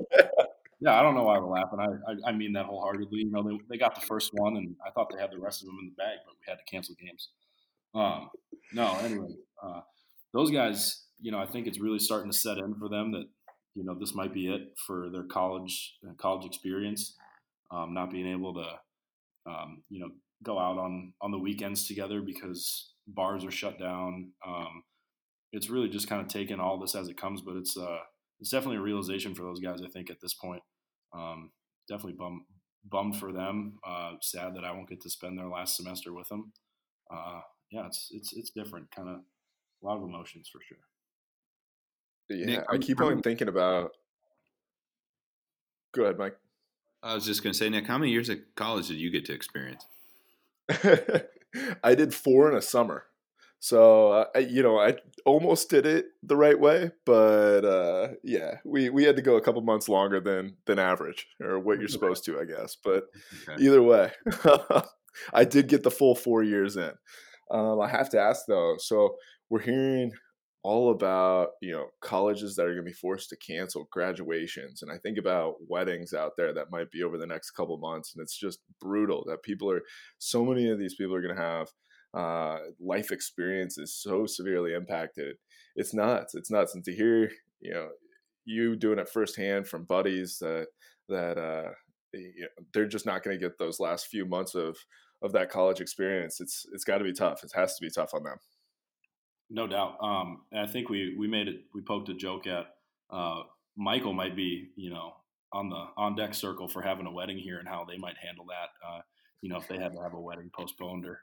yeah, 0.80 0.98
I 0.98 1.02
don't 1.02 1.14
know 1.14 1.24
why 1.24 1.38
we're 1.38 1.50
laughing. 1.50 1.78
I, 1.80 2.10
I, 2.10 2.30
I 2.30 2.32
mean 2.32 2.52
that 2.54 2.66
wholeheartedly. 2.66 3.18
You 3.18 3.30
know, 3.30 3.42
they, 3.42 3.58
they 3.70 3.78
got 3.78 3.94
the 3.94 4.06
first 4.06 4.30
one, 4.32 4.56
and 4.56 4.74
I 4.86 4.90
thought 4.90 5.12
they 5.12 5.20
had 5.20 5.32
the 5.32 5.38
rest 5.38 5.62
of 5.62 5.66
them 5.66 5.78
in 5.80 5.86
the 5.86 6.02
bag, 6.02 6.18
but 6.24 6.34
we 6.34 6.50
had 6.50 6.58
to 6.58 6.64
cancel 6.70 6.94
games. 7.00 7.28
Um, 7.94 8.30
no, 8.72 8.96
anyway, 8.98 9.28
uh, 9.62 9.80
those 10.32 10.50
guys, 10.50 11.04
you 11.20 11.30
know, 11.30 11.38
I 11.38 11.46
think 11.46 11.66
it's 11.66 11.78
really 11.78 12.00
starting 12.00 12.30
to 12.30 12.36
set 12.36 12.58
in 12.58 12.74
for 12.74 12.88
them 12.88 13.12
that 13.12 13.26
you 13.74 13.84
know 13.84 13.94
this 13.94 14.14
might 14.14 14.34
be 14.34 14.48
it 14.48 14.76
for 14.86 15.08
their 15.10 15.24
college 15.24 15.96
uh, 16.08 16.12
college 16.14 16.44
experience 16.46 17.16
um, 17.74 17.94
not 17.94 18.10
being 18.10 18.26
able 18.26 18.54
to, 18.54 19.50
um, 19.50 19.82
you 19.88 20.00
know, 20.00 20.10
go 20.42 20.58
out 20.58 20.78
on 20.78 21.12
on 21.20 21.30
the 21.30 21.38
weekends 21.38 21.86
together 21.86 22.20
because 22.20 22.92
bars 23.06 23.44
are 23.44 23.50
shut 23.50 23.78
down. 23.78 24.32
Um, 24.46 24.84
it's 25.52 25.70
really 25.70 25.88
just 25.88 26.08
kind 26.08 26.20
of 26.20 26.28
taking 26.28 26.60
all 26.60 26.78
this 26.78 26.94
as 26.94 27.08
it 27.08 27.16
comes. 27.16 27.40
But 27.40 27.56
it's 27.56 27.76
uh, 27.76 27.98
it's 28.40 28.50
definitely 28.50 28.78
a 28.78 28.82
realization 28.82 29.34
for 29.34 29.42
those 29.42 29.60
guys. 29.60 29.82
I 29.82 29.88
think 29.88 30.10
at 30.10 30.20
this 30.20 30.34
point, 30.34 30.62
um, 31.12 31.50
definitely 31.88 32.16
bummed 32.18 32.42
bummed 32.88 33.16
for 33.16 33.32
them. 33.32 33.78
Uh, 33.86 34.12
sad 34.20 34.54
that 34.54 34.64
I 34.64 34.72
won't 34.72 34.88
get 34.88 35.00
to 35.02 35.10
spend 35.10 35.38
their 35.38 35.48
last 35.48 35.76
semester 35.76 36.12
with 36.12 36.28
them. 36.28 36.52
Uh, 37.12 37.40
yeah, 37.70 37.86
it's 37.86 38.08
it's 38.12 38.32
it's 38.34 38.50
different. 38.50 38.90
Kind 38.94 39.08
of 39.08 39.16
a 39.16 39.86
lot 39.86 39.96
of 39.96 40.02
emotions 40.02 40.48
for 40.52 40.60
sure. 40.66 40.78
Yeah, 42.28 42.46
Nick, 42.46 42.64
I 42.70 42.78
keep 42.78 43.00
on 43.00 43.20
thinking 43.20 43.48
about. 43.48 43.90
Go 45.94 46.04
ahead, 46.04 46.18
Mike. 46.18 46.36
I 47.04 47.14
was 47.14 47.26
just 47.26 47.42
going 47.42 47.52
to 47.52 47.58
say, 47.58 47.68
Nick, 47.68 47.86
how 47.86 47.98
many 47.98 48.10
years 48.10 48.30
of 48.30 48.38
college 48.56 48.88
did 48.88 48.96
you 48.96 49.10
get 49.10 49.26
to 49.26 49.34
experience? 49.34 49.86
I 51.84 51.94
did 51.94 52.14
four 52.14 52.50
in 52.50 52.56
a 52.56 52.62
summer. 52.62 53.04
So 53.60 54.12
uh, 54.12 54.24
I, 54.34 54.38
you 54.40 54.62
know, 54.62 54.78
I 54.78 54.96
almost 55.24 55.68
did 55.70 55.86
it 55.86 56.06
the 56.22 56.36
right 56.36 56.58
way, 56.58 56.90
but 57.06 57.64
uh, 57.64 58.08
yeah, 58.22 58.58
we, 58.64 58.88
we 58.90 59.04
had 59.04 59.16
to 59.16 59.22
go 59.22 59.36
a 59.36 59.40
couple 59.40 59.60
months 59.62 59.88
longer 59.88 60.20
than 60.20 60.56
than 60.66 60.78
average, 60.78 61.26
or 61.40 61.58
what 61.58 61.78
you're 61.78 61.88
supposed 61.88 62.24
to, 62.24 62.38
I 62.40 62.44
guess. 62.44 62.76
But 62.82 63.04
Okay. 63.48 63.62
either 63.64 63.82
way, 63.82 64.12
I 65.32 65.44
did 65.44 65.68
get 65.68 65.82
the 65.82 65.90
full 65.90 66.14
four 66.14 66.42
years 66.42 66.76
in. 66.76 66.92
Um, 67.50 67.80
I 67.80 67.88
have 67.88 68.10
to 68.10 68.20
ask 68.20 68.42
though, 68.46 68.76
so 68.78 69.16
we're 69.48 69.60
hearing 69.60 70.12
all 70.64 70.90
about 70.90 71.50
you 71.60 71.70
know 71.70 71.88
colleges 72.00 72.56
that 72.56 72.64
are 72.64 72.72
going 72.72 72.78
to 72.78 72.90
be 72.90 72.92
forced 72.92 73.28
to 73.28 73.36
cancel 73.36 73.86
graduations, 73.92 74.82
and 74.82 74.90
I 74.90 74.98
think 74.98 75.18
about 75.18 75.56
weddings 75.68 76.14
out 76.14 76.32
there 76.36 76.52
that 76.54 76.70
might 76.72 76.90
be 76.90 77.02
over 77.02 77.18
the 77.18 77.26
next 77.26 77.52
couple 77.52 77.76
months, 77.76 78.14
and 78.14 78.22
it's 78.22 78.36
just 78.36 78.60
brutal 78.80 79.24
that 79.28 79.42
people 79.42 79.70
are 79.70 79.82
so 80.18 80.44
many 80.44 80.70
of 80.70 80.78
these 80.78 80.94
people 80.94 81.14
are 81.14 81.22
going 81.22 81.36
to 81.36 81.42
have 81.42 81.68
uh, 82.14 82.58
life 82.80 83.12
experiences 83.12 83.94
so 83.94 84.24
severely 84.24 84.72
impacted. 84.72 85.36
It's 85.76 85.92
nuts. 85.92 86.34
It's 86.34 86.50
nuts, 86.50 86.74
and 86.74 86.82
to 86.84 86.94
hear 86.94 87.30
you 87.60 87.74
know 87.74 87.88
you 88.46 88.74
doing 88.74 88.98
it 88.98 89.08
firsthand 89.08 89.68
from 89.68 89.84
buddies 89.84 90.38
that 90.40 90.68
that 91.10 91.36
uh, 91.36 91.72
they're 92.72 92.86
just 92.86 93.06
not 93.06 93.22
going 93.22 93.38
to 93.38 93.42
get 93.42 93.58
those 93.58 93.80
last 93.80 94.06
few 94.06 94.24
months 94.24 94.54
of 94.54 94.78
of 95.22 95.32
that 95.32 95.50
college 95.50 95.82
experience. 95.82 96.40
It's 96.40 96.64
it's 96.72 96.84
got 96.84 96.98
to 96.98 97.04
be 97.04 97.12
tough. 97.12 97.44
It 97.44 97.52
has 97.54 97.76
to 97.76 97.82
be 97.82 97.90
tough 97.90 98.14
on 98.14 98.22
them. 98.22 98.38
No 99.50 99.66
doubt. 99.66 99.96
Um, 100.00 100.42
and 100.52 100.60
I 100.60 100.66
think 100.66 100.88
we 100.88 101.14
we 101.18 101.28
made 101.28 101.48
it. 101.48 101.62
We 101.74 101.82
poked 101.82 102.08
a 102.08 102.14
joke 102.14 102.46
at 102.46 102.66
uh, 103.10 103.42
Michael 103.76 104.12
might 104.12 104.36
be 104.36 104.70
you 104.76 104.90
know 104.90 105.12
on 105.52 105.68
the 105.68 105.84
on 105.96 106.16
deck 106.16 106.34
circle 106.34 106.68
for 106.68 106.82
having 106.82 107.06
a 107.06 107.12
wedding 107.12 107.38
here 107.38 107.58
and 107.58 107.68
how 107.68 107.84
they 107.84 107.98
might 107.98 108.16
handle 108.22 108.46
that. 108.46 108.70
Uh, 108.86 109.00
you 109.40 109.50
know 109.50 109.58
if 109.58 109.68
they 109.68 109.78
had 109.78 109.92
to 109.92 110.02
have 110.02 110.14
a 110.14 110.20
wedding 110.20 110.50
postponed 110.56 111.04
or 111.04 111.20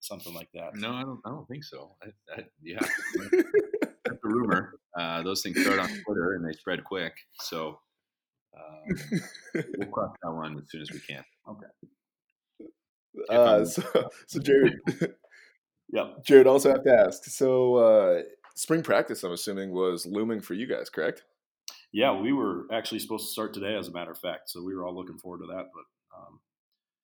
something 0.00 0.34
like 0.34 0.48
that. 0.54 0.74
No, 0.74 0.92
I 0.92 1.02
don't. 1.02 1.20
I 1.24 1.30
don't 1.30 1.46
think 1.48 1.64
so. 1.64 1.96
I, 2.02 2.40
I, 2.40 2.44
yeah, 2.62 2.78
that's 3.30 4.18
a 4.24 4.28
rumor. 4.28 4.74
Uh, 4.98 5.22
those 5.22 5.42
things 5.42 5.60
start 5.60 5.78
on 5.78 5.88
Twitter 6.04 6.34
and 6.34 6.46
they 6.46 6.52
spread 6.52 6.84
quick. 6.84 7.14
So 7.40 7.78
um, 8.56 9.20
we'll 9.78 9.88
cross 9.88 10.14
that 10.22 10.32
one 10.32 10.58
as 10.58 10.70
soon 10.70 10.82
as 10.82 10.90
we 10.90 11.00
can. 11.00 11.24
Okay. 11.48 11.66
Uh, 13.30 13.64
so, 13.64 13.82
so 14.26 14.40
Jared, 14.40 14.74
Yep. 15.92 16.24
Jared 16.24 16.46
also 16.46 16.70
have 16.70 16.84
to 16.84 16.92
ask. 17.06 17.24
So 17.24 17.76
uh, 17.76 18.22
spring 18.54 18.82
practice, 18.82 19.22
I'm 19.22 19.32
assuming, 19.32 19.72
was 19.72 20.06
looming 20.06 20.40
for 20.40 20.54
you 20.54 20.66
guys, 20.66 20.88
correct? 20.90 21.22
Yeah, 21.92 22.18
we 22.18 22.32
were 22.32 22.66
actually 22.72 23.00
supposed 23.00 23.26
to 23.26 23.32
start 23.32 23.52
today, 23.52 23.76
as 23.76 23.88
a 23.88 23.92
matter 23.92 24.10
of 24.10 24.18
fact. 24.18 24.48
So 24.50 24.62
we 24.62 24.74
were 24.74 24.84
all 24.84 24.94
looking 24.96 25.18
forward 25.18 25.40
to 25.40 25.46
that. 25.48 25.66
But 25.74 26.18
um, 26.18 26.40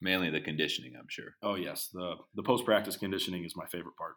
Mainly 0.01 0.31
the 0.31 0.41
conditioning, 0.41 0.95
I'm 0.97 1.09
sure. 1.09 1.35
oh 1.43 1.57
yes, 1.57 1.89
the 1.93 2.15
the 2.37 2.43
post 2.43 2.65
practice 2.65 2.97
conditioning 2.97 3.45
is 3.45 3.57
my 3.57 3.67
favorite 3.67 3.97
part. 3.97 4.15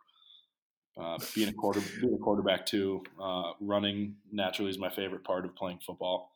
Uh, 1.00 1.18
being 1.34 1.50
a 1.50 1.54
quarter 1.54 1.82
being 2.00 2.14
a 2.14 2.24
quarterback 2.24 2.66
too, 2.68 3.02
uh, 3.22 3.54
running 3.60 4.16
naturally 4.32 4.70
is 4.70 4.78
my 4.78 4.90
favorite 4.90 5.24
part 5.24 5.44
of 5.44 5.56
playing 5.56 5.80
football. 5.86 6.32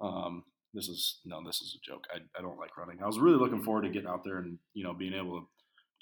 Um, 0.00 0.44
this 0.72 0.88
is 0.88 1.20
no, 1.26 1.42
this 1.44 1.60
is 1.60 1.76
a 1.76 1.84
joke. 1.86 2.06
I, 2.14 2.18
I 2.38 2.40
don't 2.40 2.58
like 2.58 2.78
running. 2.78 3.02
I 3.02 3.06
was 3.06 3.18
really 3.18 3.38
looking 3.38 3.62
forward 3.62 3.82
to 3.82 3.90
getting 3.90 4.08
out 4.08 4.24
there 4.24 4.38
and 4.38 4.58
you 4.72 4.84
know 4.84 4.94
being 4.94 5.12
able 5.12 5.40
to 5.40 5.46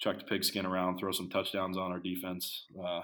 chuck 0.00 0.18
the 0.18 0.24
pigskin 0.24 0.66
around, 0.66 0.98
throw 0.98 1.12
some 1.12 1.28
touchdowns 1.28 1.76
on 1.76 1.92
our 1.92 2.00
defense, 2.00 2.66
uh, 2.82 3.02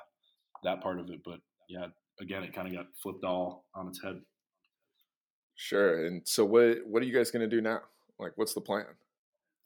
that 0.64 0.82
part 0.82 0.98
of 0.98 1.10
it. 1.10 1.20
But 1.24 1.40
yeah, 1.68 1.86
again, 2.20 2.42
it 2.42 2.54
kind 2.54 2.68
of 2.68 2.74
got 2.74 2.86
flipped 3.02 3.24
all 3.24 3.66
on 3.74 3.88
its 3.88 4.02
head. 4.02 4.20
Sure. 5.54 6.06
And 6.06 6.22
so 6.26 6.44
what 6.44 6.78
what 6.86 7.02
are 7.02 7.06
you 7.06 7.14
guys 7.14 7.30
going 7.30 7.48
to 7.48 7.54
do 7.56 7.62
now? 7.62 7.80
Like, 8.18 8.32
what's 8.36 8.54
the 8.54 8.60
plan? 8.60 8.86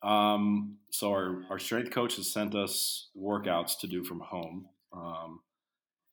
Um, 0.03 0.79
so 0.91 1.11
our, 1.11 1.43
our 1.51 1.59
strength 1.59 1.91
coach 1.91 2.17
has 2.17 2.27
sent 2.33 2.55
us 2.55 3.11
workouts 3.17 3.79
to 3.81 3.87
do 3.87 4.03
from 4.03 4.21
home. 4.21 4.67
Um, 4.93 5.41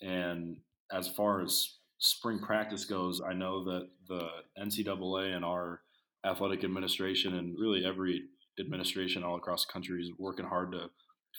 and 0.01 0.57
as 0.91 1.07
far 1.07 1.41
as 1.41 1.75
spring 2.00 2.39
practice 2.39 2.86
goes, 2.86 3.21
I 3.21 3.33
know 3.33 3.63
that 3.63 3.88
the 4.07 4.27
NCAA 4.62 5.36
and 5.36 5.45
our 5.45 5.81
athletic 6.25 6.63
administration 6.63 7.36
and 7.36 7.57
really 7.57 7.86
every 7.86 8.24
administration 8.59 9.24
all 9.24 9.38
across 9.38 9.65
the 9.65 9.71
country 9.71 10.01
is 10.01 10.12
working 10.17 10.45
hard 10.45 10.71
to 10.74 10.89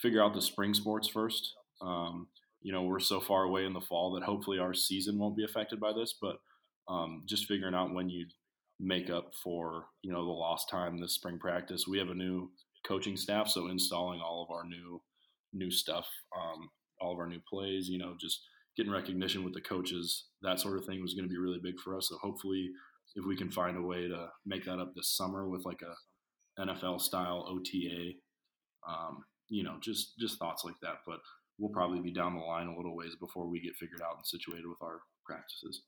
figure 0.01 0.23
out 0.23 0.33
the 0.33 0.41
spring 0.41 0.73
sports 0.73 1.07
first. 1.07 1.53
Um, 1.81 2.27
you 2.61 2.73
know, 2.73 2.83
we're 2.83 2.99
so 2.99 3.19
far 3.19 3.43
away 3.43 3.65
in 3.65 3.73
the 3.73 3.81
fall 3.81 4.11
that 4.13 4.23
hopefully 4.23 4.59
our 4.59 4.73
season 4.73 5.17
won't 5.17 5.37
be 5.37 5.45
affected 5.45 5.79
by 5.79 5.93
this, 5.93 6.15
but 6.21 6.37
um, 6.89 7.23
just 7.27 7.45
figuring 7.45 7.75
out 7.75 7.93
when 7.93 8.09
you 8.09 8.25
make 8.79 9.09
up 9.09 9.33
for 9.43 9.85
you 10.01 10.11
know 10.11 10.25
the 10.25 10.31
lost 10.31 10.69
time 10.69 10.99
this 10.99 11.15
spring 11.15 11.37
practice. 11.39 11.85
We 11.87 11.99
have 11.99 12.09
a 12.09 12.15
new 12.15 12.51
coaching 12.85 13.17
staff, 13.17 13.47
so 13.49 13.67
installing 13.67 14.21
all 14.21 14.43
of 14.43 14.53
our 14.53 14.65
new 14.65 15.01
new 15.53 15.71
stuff, 15.71 16.07
um, 16.35 16.69
all 17.01 17.13
of 17.13 17.19
our 17.19 17.27
new 17.27 17.41
plays, 17.49 17.87
you 17.87 17.97
know, 17.97 18.15
just 18.19 18.41
getting 18.77 18.91
recognition 18.91 19.43
with 19.43 19.53
the 19.53 19.61
coaches, 19.61 20.25
that 20.41 20.59
sort 20.59 20.77
of 20.77 20.85
thing 20.85 21.01
was 21.01 21.13
going 21.13 21.27
to 21.27 21.29
be 21.29 21.37
really 21.37 21.59
big 21.61 21.79
for 21.79 21.97
us. 21.97 22.07
So 22.09 22.17
hopefully, 22.17 22.69
if 23.15 23.25
we 23.25 23.35
can 23.35 23.51
find 23.51 23.77
a 23.77 23.81
way 23.81 24.07
to 24.07 24.27
make 24.45 24.65
that 24.65 24.79
up 24.79 24.93
this 24.95 25.15
summer 25.15 25.47
with 25.49 25.65
like 25.65 25.81
a 25.81 26.61
NFL 26.61 27.01
style 27.01 27.45
OTA, 27.49 28.13
um, 28.87 29.23
you 29.49 29.63
know, 29.63 29.77
just 29.81 30.17
just 30.19 30.39
thoughts 30.39 30.63
like 30.63 30.79
that. 30.81 30.99
But 31.05 31.19
we'll 31.57 31.71
probably 31.71 31.99
be 31.99 32.11
down 32.11 32.35
the 32.35 32.41
line 32.41 32.67
a 32.67 32.75
little 32.75 32.95
ways 32.95 33.15
before 33.19 33.47
we 33.47 33.59
get 33.59 33.75
figured 33.75 34.01
out 34.01 34.17
and 34.17 34.25
situated 34.25 34.67
with 34.67 34.81
our 34.81 35.01
practices. 35.25 35.81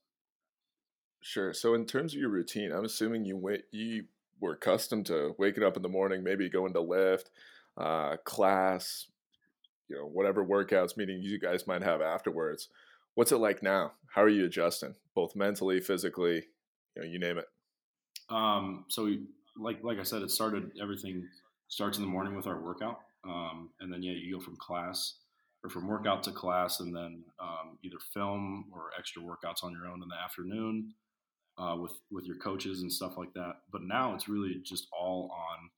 Sure. 1.22 1.54
So 1.54 1.76
in 1.76 1.86
terms 1.86 2.14
of 2.14 2.20
your 2.20 2.30
routine, 2.30 2.72
I'm 2.72 2.86
assuming 2.86 3.26
you 3.26 3.38
wait 3.38 3.66
you 3.72 4.06
were 4.40 4.54
accustomed 4.54 5.06
to 5.06 5.36
waking 5.38 5.64
up 5.64 5.78
in 5.78 5.84
the 5.84 5.90
morning, 5.90 6.24
maybe 6.24 6.50
going 6.50 6.74
to 6.74 6.82
lift, 6.82 7.30
uh, 7.78 8.18
class, 8.26 9.06
you 9.88 9.96
know, 9.96 10.06
whatever 10.06 10.44
workouts 10.44 10.98
meeting 10.98 11.22
you 11.22 11.40
guys 11.40 11.68
might 11.68 11.84
have 11.84 12.02
afterwards. 12.02 12.70
What's 13.14 13.32
it 13.32 13.38
like 13.38 13.62
now? 13.62 13.92
How 14.08 14.24
are 14.24 14.30
you 14.30 14.46
adjusting, 14.46 14.96
both 15.14 15.36
mentally, 15.36 15.80
physically, 15.80 16.48
you 16.96 17.02
know, 17.02 17.08
you 17.08 17.20
name 17.20 17.38
it? 17.38 17.48
Um, 18.30 18.86
so 18.88 19.06
we, 19.06 19.24
like 19.58 19.84
like 19.84 20.00
I 20.00 20.04
said, 20.04 20.22
it 20.22 20.32
started 20.32 20.72
everything 20.82 21.28
starts 21.68 21.98
in 21.98 22.04
the 22.04 22.10
morning 22.10 22.36
with 22.36 22.48
our 22.48 22.60
workout, 22.60 23.02
um, 23.28 23.70
and 23.80 23.92
then 23.92 24.02
yeah, 24.02 24.14
you 24.14 24.38
go 24.38 24.44
from 24.44 24.56
class 24.58 25.16
or 25.64 25.70
from 25.70 25.88
workout 25.88 26.24
to 26.24 26.32
class, 26.32 26.80
and 26.80 26.96
then 26.96 27.24
um, 27.40 27.78
either 27.84 27.98
film 28.14 28.66
or 28.72 28.90
extra 28.98 29.22
workouts 29.22 29.64
on 29.64 29.72
your 29.72 29.88
own 29.88 30.02
in 30.02 30.10
the 30.10 30.24
afternoon 30.24 30.94
uh, 31.58 31.76
with 31.78 31.94
with 32.12 32.26
your 32.26 32.38
coaches 32.38 32.82
and 32.82 32.92
stuff 32.92 33.18
like 33.18 33.34
that. 33.34 33.54
But 33.72 33.84
now 33.84 34.16
it's 34.16 34.28
really 34.28 34.62
just 34.64 34.88
all 34.98 35.32
on 35.32 35.70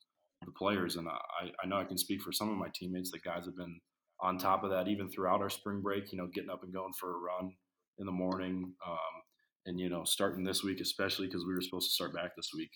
the 0.46 0.52
players, 0.52 0.96
and 0.96 1.08
I, 1.08 1.52
I 1.64 1.68
know 1.68 1.78
I 1.78 1.86
can 1.86 1.98
speak 1.98 2.22
for 2.22 2.32
some 2.32 2.50
of 2.50 2.58
my 2.58 2.70
teammates. 2.74 3.12
The 3.12 3.20
guys 3.20 3.46
have 3.46 3.58
been 3.58 3.80
on 4.22 4.38
top 4.38 4.64
of 4.64 4.72
that 4.72 4.88
even 4.88 5.10
throughout 5.10 5.42
our 5.42 5.50
spring 5.50 5.82
break. 5.82 6.12
You 6.12 6.18
know, 6.18 6.28
getting 6.28 6.50
up 6.50 6.64
and 6.64 6.74
going 6.74 6.94
for 6.94 7.12
a 7.12 7.20
run 7.20 7.54
in 8.00 8.06
the 8.06 8.12
morning. 8.12 8.74
Um, 8.88 9.24
and 9.66 9.80
you 9.80 9.90
know 9.90 10.04
starting 10.04 10.44
this 10.44 10.64
week 10.64 10.82
especially 10.82 11.28
because 11.28 11.46
we 11.46 11.54
were 11.54 11.62
supposed 11.62 11.90
to 11.90 11.94
start 11.94 12.14
back 12.14 12.36
this 12.36 12.52
week 12.54 12.72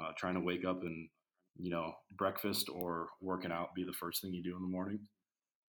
uh, 0.00 0.10
trying 0.16 0.34
to 0.34 0.40
wake 0.40 0.64
up 0.64 0.82
and 0.82 1.08
you 1.58 1.70
know 1.70 1.92
breakfast 2.16 2.68
or 2.72 3.08
working 3.20 3.52
out 3.52 3.74
be 3.74 3.84
the 3.84 3.92
first 3.92 4.22
thing 4.22 4.32
you 4.32 4.42
do 4.42 4.56
in 4.56 4.62
the 4.62 4.68
morning 4.68 4.98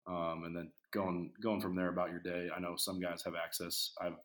um, 0.06 0.42
and 0.44 0.56
then 0.56 0.70
going 0.92 1.30
going 1.42 1.60
from 1.60 1.74
there 1.74 1.88
about 1.88 2.10
your 2.10 2.20
day 2.20 2.48
i 2.56 2.60
know 2.60 2.74
some 2.76 3.00
guys 3.00 3.22
have 3.24 3.34
access 3.34 3.92
i've 4.00 4.16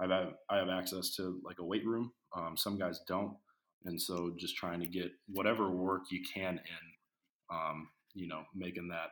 i've 0.00 0.10
had, 0.10 0.32
i 0.50 0.56
have 0.56 0.68
access 0.68 1.14
to 1.14 1.40
like 1.44 1.58
a 1.58 1.64
weight 1.64 1.86
room 1.86 2.12
um, 2.36 2.56
some 2.56 2.78
guys 2.78 3.00
don't 3.06 3.36
and 3.84 4.00
so 4.00 4.32
just 4.38 4.56
trying 4.56 4.80
to 4.80 4.86
get 4.86 5.10
whatever 5.28 5.70
work 5.70 6.02
you 6.10 6.22
can 6.34 6.54
in 6.54 7.54
um, 7.56 7.88
you 8.14 8.28
know 8.28 8.42
making 8.54 8.88
that 8.88 9.10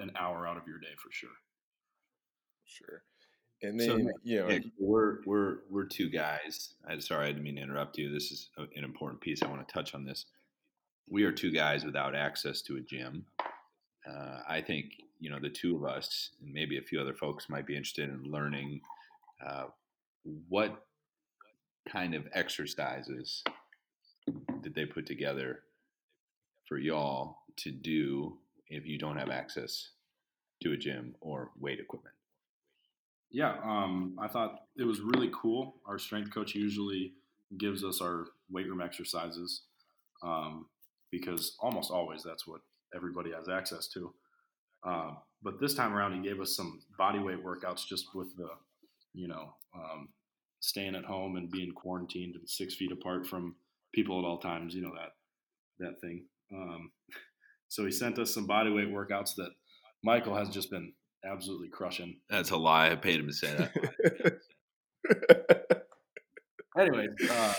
an 0.00 0.12
hour 0.16 0.46
out 0.46 0.56
of 0.56 0.66
your 0.66 0.78
day 0.78 0.94
for 1.02 1.10
sure 1.10 1.30
Sure. 2.72 3.02
And 3.62 3.80
So, 3.80 3.96
then, 3.96 4.12
you 4.24 4.40
know, 4.40 4.48
Nick, 4.48 4.64
we're 4.78 5.18
we're 5.24 5.58
we're 5.70 5.84
two 5.84 6.08
guys. 6.08 6.74
I, 6.88 6.98
sorry, 6.98 7.26
I 7.26 7.28
didn't 7.28 7.44
mean 7.44 7.56
to 7.56 7.62
interrupt 7.62 7.98
you. 7.98 8.12
This 8.12 8.32
is 8.32 8.48
an 8.56 8.84
important 8.84 9.20
piece. 9.20 9.42
I 9.42 9.46
want 9.46 9.66
to 9.66 9.72
touch 9.72 9.94
on 9.94 10.04
this. 10.04 10.26
We 11.08 11.24
are 11.24 11.32
two 11.32 11.50
guys 11.50 11.84
without 11.84 12.14
access 12.14 12.62
to 12.62 12.76
a 12.76 12.80
gym. 12.80 13.26
Uh, 14.08 14.40
I 14.48 14.60
think 14.60 14.92
you 15.20 15.30
know 15.30 15.38
the 15.40 15.50
two 15.50 15.76
of 15.76 15.84
us, 15.84 16.30
and 16.42 16.52
maybe 16.52 16.78
a 16.78 16.82
few 16.82 17.00
other 17.00 17.14
folks, 17.14 17.48
might 17.48 17.66
be 17.66 17.76
interested 17.76 18.08
in 18.08 18.30
learning 18.30 18.80
uh, 19.44 19.66
what 20.48 20.84
kind 21.88 22.14
of 22.14 22.26
exercises 22.32 23.42
did 24.60 24.74
they 24.74 24.86
put 24.86 25.06
together 25.06 25.60
for 26.68 26.78
y'all 26.78 27.38
to 27.56 27.70
do 27.70 28.38
if 28.68 28.86
you 28.86 28.98
don't 28.98 29.16
have 29.16 29.30
access 29.30 29.90
to 30.62 30.72
a 30.72 30.76
gym 30.76 31.14
or 31.20 31.50
weight 31.58 31.80
equipment. 31.80 32.14
Yeah, 33.30 33.56
um, 33.64 34.16
I 34.20 34.28
thought 34.28 34.62
it 34.76 34.84
was 34.84 35.00
really 35.00 35.30
cool. 35.32 35.76
Our 35.86 35.98
strength 35.98 36.32
coach 36.32 36.54
usually 36.54 37.14
gives 37.58 37.84
us 37.84 38.00
our 38.00 38.26
weight 38.50 38.68
room 38.68 38.80
exercises 38.80 39.62
um, 40.22 40.66
because 41.12 41.56
almost 41.60 41.92
always 41.92 42.22
that's 42.24 42.46
what 42.46 42.62
everybody 42.96 43.30
has 43.30 43.48
access 43.48 43.86
to. 43.88 44.12
Uh, 44.84 45.12
but 45.42 45.60
this 45.60 45.74
time 45.74 45.94
around, 45.94 46.14
he 46.14 46.28
gave 46.28 46.40
us 46.40 46.56
some 46.56 46.80
body 46.98 47.20
weight 47.20 47.44
workouts 47.44 47.86
just 47.86 48.06
with 48.14 48.36
the, 48.36 48.48
you 49.12 49.28
know, 49.28 49.54
um, 49.76 50.08
staying 50.60 50.96
at 50.96 51.04
home 51.04 51.36
and 51.36 51.50
being 51.50 51.72
quarantined 51.72 52.34
and 52.34 52.48
six 52.48 52.74
feet 52.74 52.90
apart 52.90 53.26
from 53.26 53.54
people 53.94 54.18
at 54.18 54.24
all 54.24 54.38
times. 54.38 54.74
You 54.74 54.82
know 54.82 54.92
that 54.94 55.12
that 55.78 56.00
thing. 56.00 56.24
Um, 56.52 56.90
so 57.68 57.84
he 57.84 57.92
sent 57.92 58.18
us 58.18 58.34
some 58.34 58.46
body 58.46 58.70
weight 58.70 58.88
workouts 58.88 59.36
that 59.36 59.50
Michael 60.02 60.34
has 60.34 60.48
just 60.48 60.70
been 60.70 60.92
absolutely 61.24 61.68
crushing. 61.68 62.16
That's 62.28 62.50
a 62.50 62.56
lie. 62.56 62.90
I 62.90 62.96
paid 62.96 63.20
him 63.20 63.28
to 63.28 63.32
say 63.32 63.54
that. 63.54 64.40
Anyways, 66.78 67.10
uh, 67.30 67.54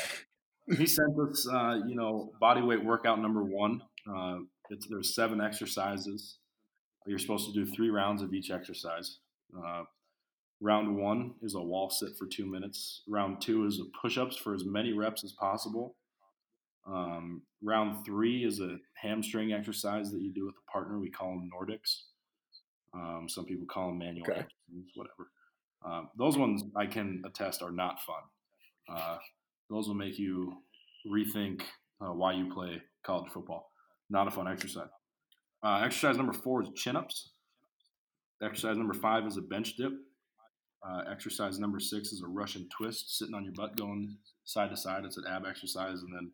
he 0.78 0.86
sent 0.86 1.18
us, 1.20 1.48
uh, 1.52 1.80
you 1.88 1.96
know, 1.96 2.32
body 2.40 2.62
weight 2.62 2.84
workout 2.84 3.20
number 3.22 3.44
one. 3.44 3.82
Uh, 4.10 4.38
it's, 4.70 4.88
there's 4.88 5.14
seven 5.16 5.42
exercises. 5.42 6.38
You're 7.06 7.20
supposed 7.20 7.48
to 7.48 7.54
do 7.54 7.70
three 7.70 7.90
rounds 7.90 8.22
of 8.22 8.34
each 8.34 8.50
exercise. 8.50 9.18
Uh, 9.58 9.84
round 10.62 10.96
one 10.96 11.34
is 11.42 11.56
a 11.56 11.62
wall 11.62 11.90
sit 11.90 12.10
for 12.18 12.26
two 12.28 12.46
minutes. 12.46 13.02
Round 13.08 13.42
two 13.42 13.66
is 13.66 13.80
a 13.80 13.86
push-ups 14.02 14.38
for 14.38 14.54
as 14.54 14.64
many 14.64 14.94
reps 14.94 15.24
as 15.24 15.34
possible. 15.34 15.96
Um, 16.88 17.42
round 17.62 18.06
three 18.06 18.44
is 18.46 18.60
a 18.60 18.78
hamstring 18.96 19.54
exercise 19.54 20.12
that 20.12 20.22
you 20.22 20.34
do 20.34 20.46
with 20.46 20.56
a 20.68 20.72
partner. 20.72 21.00
We 21.00 21.10
call 21.10 21.30
them 21.32 21.50
Nordics. 21.54 22.04
Um, 22.94 23.26
some 23.28 23.46
people 23.46 23.66
call 23.66 23.90
them 23.90 23.98
manual, 23.98 24.26
Okay. 24.30 24.46
whatever. 24.96 25.30
Um, 25.86 26.10
those 26.18 26.38
ones 26.38 26.64
I 26.76 26.86
can 26.86 27.22
attest 27.26 27.62
are 27.62 27.72
not 27.72 28.00
fun. 28.02 28.24
Uh, 28.90 29.18
those 29.70 29.88
will 29.88 29.96
make 29.96 30.18
you 30.20 30.54
rethink 31.08 31.62
uh, 32.02 32.14
why 32.14 32.34
you 32.34 32.54
play 32.54 32.82
college 33.06 33.32
football. 33.32 33.72
Not 34.10 34.28
a 34.28 34.32
fun 34.32 34.48
exercise. 34.48 34.90
Uh, 35.64 35.82
exercise 35.84 36.18
number 36.18 36.34
four 36.34 36.62
is 36.62 36.70
chin 36.76 36.96
ups. 36.96 37.32
Exercise 38.42 38.78
number 38.78 38.94
five 38.94 39.26
is 39.26 39.38
a 39.38 39.42
bench 39.42 39.76
dip. 39.78 39.94
Uh, 40.86 41.04
exercise 41.10 41.60
number 41.60 41.80
six 41.80 42.12
is 42.12 42.22
a 42.22 42.28
Russian 42.28 42.68
twist, 42.70 43.18
sitting 43.18 43.34
on 43.34 43.46
your 43.46 43.54
butt, 43.54 43.78
going 43.78 44.18
side 44.44 44.70
to 44.70 44.78
side. 44.78 45.06
It's 45.06 45.18
an 45.18 45.24
ab 45.30 45.46
exercise, 45.48 46.02
and 46.02 46.14
then 46.14 46.32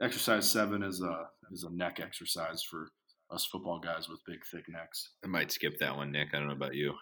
exercise 0.00 0.48
seven 0.48 0.84
is 0.84 1.02
a 1.02 1.26
is 1.50 1.64
a 1.64 1.70
neck 1.70 1.98
exercise 2.00 2.62
for 2.62 2.90
us 3.32 3.44
football 3.44 3.80
guys 3.80 4.08
with 4.08 4.20
big, 4.24 4.44
thick 4.46 4.64
necks. 4.68 5.10
I 5.24 5.26
might 5.26 5.50
skip 5.50 5.78
that 5.80 5.96
one, 5.96 6.12
Nick. 6.12 6.28
I 6.32 6.38
don't 6.38 6.46
know 6.46 6.54
about 6.54 6.74
you. 6.74 6.94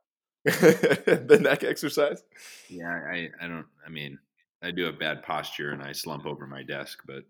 the 0.44 1.38
neck 1.40 1.64
exercise. 1.64 2.22
Yeah, 2.68 2.88
I, 2.88 3.28
I 3.40 3.48
don't. 3.48 3.66
I 3.84 3.90
mean, 3.90 4.18
I 4.62 4.70
do 4.70 4.84
have 4.84 4.98
bad 4.98 5.22
posture 5.22 5.70
and 5.70 5.82
I 5.82 5.92
slump 5.92 6.26
over 6.26 6.46
my 6.46 6.62
desk, 6.62 7.00
but 7.06 7.22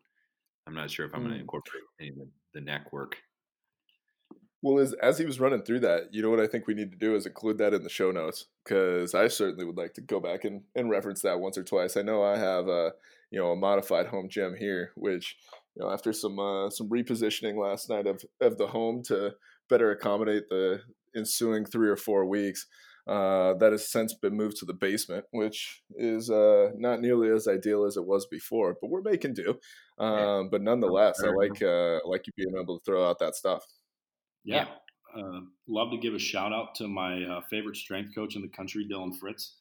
I'm 0.67 0.75
not 0.75 0.91
sure 0.91 1.07
if 1.07 1.15
I'm 1.15 1.21
going 1.23 1.33
to 1.33 1.39
Mm. 1.39 1.43
incorporate 1.43 1.83
any 2.01 2.09
of 2.11 2.17
the, 2.17 2.29
the 2.55 2.61
neck 2.61 2.93
work. 2.93 3.17
Well, 4.61 4.81
as 4.81 4.93
as 4.95 5.19
he 5.19 5.25
was 5.25 5.39
running 5.39 5.63
through 5.63 5.81
that, 5.81 6.13
you 6.13 6.21
know 6.21 6.31
what 6.31 6.41
I 6.41 6.49
think 6.49 6.67
we 6.67 6.75
need 6.75 6.91
to 6.91 6.99
do 6.99 7.15
is 7.15 7.27
include 7.27 7.59
that 7.59 7.75
in 7.75 7.85
the 7.85 7.89
show 7.89 8.11
notes 8.11 8.47
because 8.65 9.15
I 9.15 9.29
certainly 9.29 9.65
would 9.65 9.77
like 9.77 9.95
to 9.95 10.01
go 10.01 10.19
back 10.19 10.45
and, 10.45 10.63
and 10.75 10.91
reference 10.91 11.23
that 11.23 11.39
once 11.39 11.57
or 11.57 11.63
twice. 11.63 11.97
I 11.97 12.03
know 12.03 12.25
I 12.25 12.37
have 12.37 12.67
a 12.67 12.93
you 13.31 13.39
know 13.39 13.53
a 13.53 13.57
modified 13.57 14.07
home 14.07 14.29
gym 14.29 14.57
here, 14.59 14.91
which 14.97 15.37
you 15.77 15.83
know 15.85 15.93
after 15.93 16.13
some 16.13 16.41
uh, 16.41 16.71
some 16.71 16.89
repositioning 16.89 17.57
last 17.57 17.89
night 17.89 18.09
of 18.09 18.25
of 18.41 18.59
the 18.59 18.67
home 18.67 19.03
to 19.05 19.37
better 19.71 19.93
accommodate 19.93 20.49
the 20.49 20.83
ensuing 21.15 21.65
three 21.65 21.89
or 21.89 21.97
four 21.97 22.27
weeks, 22.27 22.67
uh, 23.09 23.55
that 23.55 23.73
has 23.73 23.91
since 23.91 24.15
been 24.15 24.37
moved 24.37 24.59
to 24.59 24.67
the 24.67 24.75
basement, 24.75 25.25
which 25.31 25.83
is 25.97 26.31
uh, 26.31 26.71
not 26.77 27.01
nearly 27.01 27.31
as 27.31 27.49
ideal 27.49 27.85
as 27.85 27.97
it 27.97 28.07
was 28.07 28.27
before, 28.27 28.77
but 28.81 28.91
we're 28.91 29.03
making 29.03 29.35
do. 29.35 29.59
Um, 29.99 30.51
but 30.51 30.63
nonetheless, 30.63 31.23
I 31.25 31.31
like 31.31 31.63
uh, 31.63 32.01
like 32.05 32.27
you 32.27 32.33
being 32.37 32.61
able 32.61 32.79
to 32.79 32.85
throw 32.85 33.09
out 33.09 33.19
that 33.21 33.35
stuff. 33.35 33.65
Yeah. 34.45 34.67
Uh, 35.17 35.41
love 35.67 35.91
to 35.91 35.97
give 35.97 36.15
a 36.15 36.19
shout 36.19 36.53
out 36.53 36.75
to 36.77 36.87
my 36.87 37.23
uh, 37.25 37.41
favorite 37.51 37.77
strength 37.77 38.15
coach 38.15 38.37
in 38.37 38.43
the 38.43 38.49
country, 38.49 38.87
Dylan 38.91 39.17
Fritz. 39.19 39.57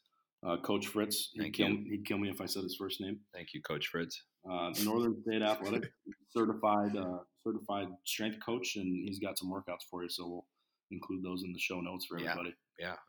Uh, 0.45 0.57
coach 0.57 0.87
Fritz, 0.87 1.31
he'd 1.33 1.41
Thank 1.41 1.55
kill, 1.55 1.69
you. 1.69 1.85
he'd 1.89 2.05
kill 2.05 2.19
me 2.19 2.29
if 2.29 2.41
I 2.41 2.45
said 2.45 2.63
his 2.63 2.75
first 2.75 3.01
name. 3.01 3.19
Thank 3.33 3.53
you, 3.53 3.61
Coach 3.61 3.87
Fritz. 3.87 4.21
Uh, 4.49 4.71
Northern 4.83 5.19
State 5.23 5.41
Athletic 5.41 5.91
certified 6.29 6.95
uh, 6.95 7.19
certified 7.43 7.87
strength 8.05 8.37
coach, 8.45 8.75
and 8.75 9.07
he's 9.07 9.19
got 9.19 9.37
some 9.37 9.49
workouts 9.49 9.83
for 9.89 10.03
you. 10.03 10.09
So 10.09 10.27
we'll 10.27 10.45
include 10.91 11.23
those 11.23 11.43
in 11.43 11.53
the 11.53 11.59
show 11.59 11.81
notes 11.81 12.05
for 12.05 12.17
everybody. 12.17 12.49
Yeah, 12.49 12.55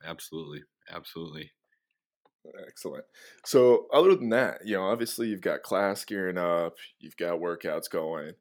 absolutely, 0.05 0.63
absolutely. 0.91 1.51
Excellent. 2.67 3.05
So, 3.45 3.87
other 3.93 4.15
than 4.15 4.31
that, 4.31 4.61
you 4.65 4.77
know, 4.77 4.85
obviously 4.85 5.29
you've 5.29 5.43
got 5.43 5.63
class 5.63 6.05
gearing 6.05 6.39
up, 6.39 6.77
you've 6.99 7.17
got 7.17 7.41
workouts 7.41 7.91
going. 7.91 8.33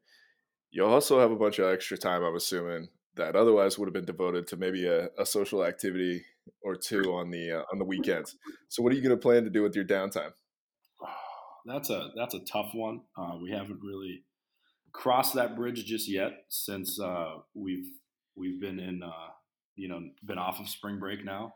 You 0.70 0.84
also 0.84 1.20
have 1.20 1.30
a 1.30 1.36
bunch 1.36 1.58
of 1.58 1.72
extra 1.72 1.98
time, 1.98 2.22
I'm 2.22 2.36
assuming, 2.36 2.88
that 3.16 3.36
otherwise 3.36 3.78
would 3.78 3.86
have 3.86 3.94
been 3.94 4.04
devoted 4.04 4.46
to 4.48 4.56
maybe 4.56 4.86
a, 4.86 5.08
a 5.18 5.26
social 5.26 5.64
activity 5.64 6.24
or 6.62 6.76
two 6.76 7.14
on 7.14 7.30
the 7.30 7.52
uh, 7.52 7.62
on 7.72 7.78
the 7.78 7.84
weekends. 7.84 8.36
So, 8.68 8.82
what 8.82 8.92
are 8.92 8.96
you 8.96 9.02
going 9.02 9.16
to 9.16 9.20
plan 9.20 9.44
to 9.44 9.50
do 9.50 9.62
with 9.62 9.74
your 9.74 9.84
downtime? 9.84 10.32
That's 11.66 11.90
a 11.90 12.10
that's 12.16 12.34
a 12.34 12.40
tough 12.40 12.70
one. 12.72 13.02
Uh, 13.16 13.36
we 13.42 13.50
haven't 13.50 13.80
really 13.82 14.24
crossed 14.92 15.34
that 15.34 15.54
bridge 15.54 15.84
just 15.84 16.08
yet 16.08 16.44
since 16.48 16.98
uh, 16.98 17.34
we've 17.54 17.90
we've 18.36 18.58
been 18.58 18.78
in 18.78 19.02
uh, 19.02 19.32
you 19.78 19.88
know 19.88 20.00
been 20.24 20.38
off 20.38 20.60
of 20.60 20.68
spring 20.68 20.98
break 20.98 21.24
now. 21.24 21.54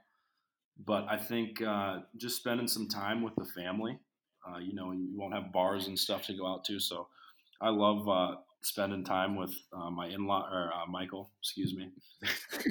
But 0.85 1.07
I 1.11 1.19
think 1.19 1.61
uh, 1.61 1.99
just 2.17 2.37
spending 2.37 2.69
some 2.69 2.89
time 2.89 3.23
with 3.23 3.35
the 3.37 3.45
family. 3.45 3.99
Uh, 4.47 4.59
you 4.59 4.75
know, 4.75 4.93
you 4.93 5.09
won't 5.15 5.35
have 5.35 5.53
bars 5.53 5.87
and 5.87 5.99
stuff 5.99 6.27
to 6.27 6.35
go 6.35 6.47
out 6.47 6.65
to, 6.65 6.81
so 6.81 7.07
I 7.61 7.69
love 7.69 8.09
uh, 8.09 8.37
spending 8.63 9.05
time 9.05 9.37
with 9.37 9.55
uh, 9.73 9.91
my 9.91 10.09
in-law 10.09 10.49
or 10.51 10.73
uh, 10.73 10.87
Michael. 10.91 11.31
Excuse 11.41 11.75
me. 11.75 11.91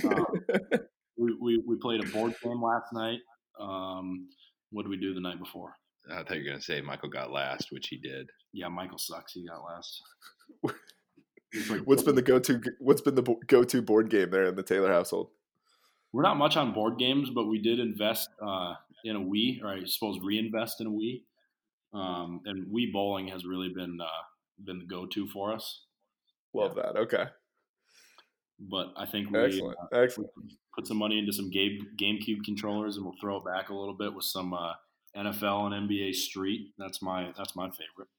Uh, 0.04 0.78
we, 1.18 1.38
we 1.40 1.64
we 1.66 1.76
played 1.78 2.04
a 2.04 2.08
board 2.08 2.34
game 2.44 2.62
last 2.62 2.92
night. 2.94 3.20
Um, 3.60 4.30
what 4.72 4.84
did 4.84 4.90
we 4.90 4.98
do 4.98 5.14
the 5.14 5.22
night 5.22 5.40
before? 5.40 5.76
I 6.10 6.24
thought 6.24 6.32
you 6.32 6.44
were 6.44 6.50
going 6.50 6.60
to 6.60 6.64
say 6.64 6.82
Michael 6.82 7.10
got 7.10 7.32
last, 7.32 7.72
which 7.72 7.88
he 7.88 7.98
did. 7.98 8.30
Yeah, 8.54 8.70
Michael 8.70 8.98
sucks. 8.98 9.34
He 9.34 9.48
got 9.48 9.64
last. 9.64 10.02
What's 11.86 12.04
been 12.04 12.16
the 12.16 12.22
go-to 12.22 12.62
what's 12.80 13.02
been 13.02 13.16
the 13.16 13.36
go-to 13.48 13.82
board 13.82 14.10
game 14.10 14.30
there 14.32 14.46
in 14.46 14.56
the 14.56 14.64
Taylor 14.64 14.90
household? 14.90 15.32
We're 16.14 16.24
not 16.24 16.38
much 16.38 16.58
on 16.58 16.74
board 16.74 16.98
games, 16.98 17.30
but 17.30 17.46
we 17.46 17.60
did 17.60 17.80
invest 17.80 18.30
uh, 18.46 18.74
in 19.06 19.16
a 19.16 19.20
Wii, 19.20 19.64
or 19.64 19.68
I 19.70 19.84
suppose 19.86 20.20
reinvest 20.22 20.82
in 20.82 20.88
a 20.88 20.92
Wii. 20.92 21.22
Um, 21.94 22.42
and 22.46 22.68
Wii 22.68 22.92
bowling 22.92 23.28
has 23.28 23.46
really 23.46 23.70
been 23.70 24.00
uh, 24.02 24.24
been 24.64 24.80
the 24.80 24.86
go-to 24.86 25.28
for 25.28 25.54
us. 25.54 25.86
Love 26.54 26.76
that. 26.76 26.98
Okay. 26.98 27.26
But 28.60 28.94
I 28.96 29.06
think 29.06 29.32
we 29.32 29.40
Excellent. 29.40 29.78
uh, 29.92 29.98
Excellent. 29.98 30.30
put 30.76 30.86
some 30.88 30.98
money 30.98 31.18
into 31.18 31.34
some 31.34 31.50
Game 31.50 31.80
GameCube 32.00 32.44
controllers, 32.46 32.96
and 32.98 33.06
we'll 33.06 33.16
throw 33.20 33.38
it 33.38 33.46
back 33.46 33.70
a 33.70 33.74
little 33.74 33.96
bit 33.96 34.14
with 34.14 34.26
some 34.26 34.54
uh, 34.54 34.74
NFL 35.18 35.74
and 35.74 35.90
NBA 35.90 36.14
Street. 36.14 36.72
That's 36.78 37.02
my 37.02 37.32
that's 37.38 37.56
my 37.56 37.70
favorite. 37.70 38.10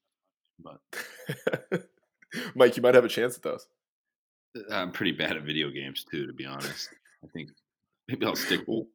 But 0.58 1.82
Mike, 2.54 2.76
you 2.76 2.82
might 2.82 2.94
have 2.94 3.04
a 3.04 3.08
chance 3.08 3.36
at 3.36 3.42
those. 3.42 3.66
I'm 4.70 4.92
pretty 4.92 5.12
bad 5.12 5.36
at 5.36 5.44
video 5.44 5.70
games 5.70 6.04
too, 6.10 6.26
to 6.26 6.32
be 6.32 6.44
honest. 6.44 6.90
I 7.24 7.28
think 7.28 7.50
maybe 8.08 8.26
I'll 8.26 8.36
stick 8.36 8.62
with 8.66 8.86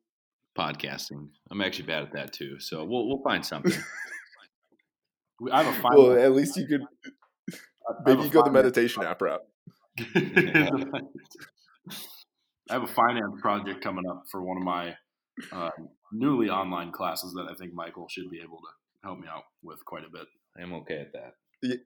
podcasting. 0.57 1.29
I'm 1.51 1.61
actually 1.61 1.85
bad 1.85 2.03
at 2.03 2.13
that 2.13 2.33
too, 2.33 2.59
so 2.59 2.83
we'll 2.83 3.07
we'll 3.07 3.23
find 3.23 3.45
something. 3.45 3.73
I 5.51 5.63
have 5.63 5.77
a 5.77 5.79
final. 5.81 6.09
Well, 6.09 6.19
at 6.19 6.33
least 6.33 6.57
you 6.57 6.67
could 6.67 6.81
maybe 8.05 8.23
you 8.23 8.29
go 8.29 8.39
the 8.39 8.45
finance- 8.45 8.53
meditation 8.53 9.03
app 9.03 9.21
route. 9.21 9.41
I 12.69 12.73
have 12.73 12.83
a 12.83 12.87
finance 12.87 13.41
project 13.41 13.81
coming 13.81 14.03
up 14.09 14.23
for 14.29 14.43
one 14.43 14.57
of 14.57 14.63
my 14.63 14.93
uh, 15.51 15.69
newly 16.11 16.49
online 16.49 16.91
classes 16.91 17.33
that 17.33 17.47
I 17.49 17.55
think 17.55 17.73
Michael 17.73 18.07
should 18.09 18.29
be 18.29 18.39
able 18.39 18.57
to 18.57 19.07
help 19.07 19.19
me 19.19 19.27
out 19.27 19.43
with 19.63 19.83
quite 19.85 20.03
a 20.03 20.09
bit. 20.11 20.27
I'm 20.61 20.73
okay 20.73 20.99
at 20.99 21.13
that. 21.13 21.77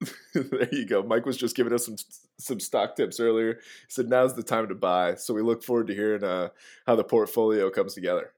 there 0.34 0.68
you 0.72 0.86
go. 0.86 1.02
Mike 1.02 1.26
was 1.26 1.36
just 1.36 1.56
giving 1.56 1.72
us 1.72 1.86
some 1.86 1.96
some 2.38 2.60
stock 2.60 2.96
tips 2.96 3.20
earlier. 3.20 3.54
He 3.54 3.60
said 3.88 4.08
now's 4.08 4.34
the 4.34 4.42
time 4.42 4.68
to 4.68 4.74
buy. 4.74 5.14
So 5.14 5.34
we 5.34 5.42
look 5.42 5.62
forward 5.62 5.86
to 5.88 5.94
hearing 5.94 6.24
uh, 6.24 6.48
how 6.86 6.96
the 6.96 7.04
portfolio 7.04 7.70
comes 7.70 7.94
together. 7.94 8.32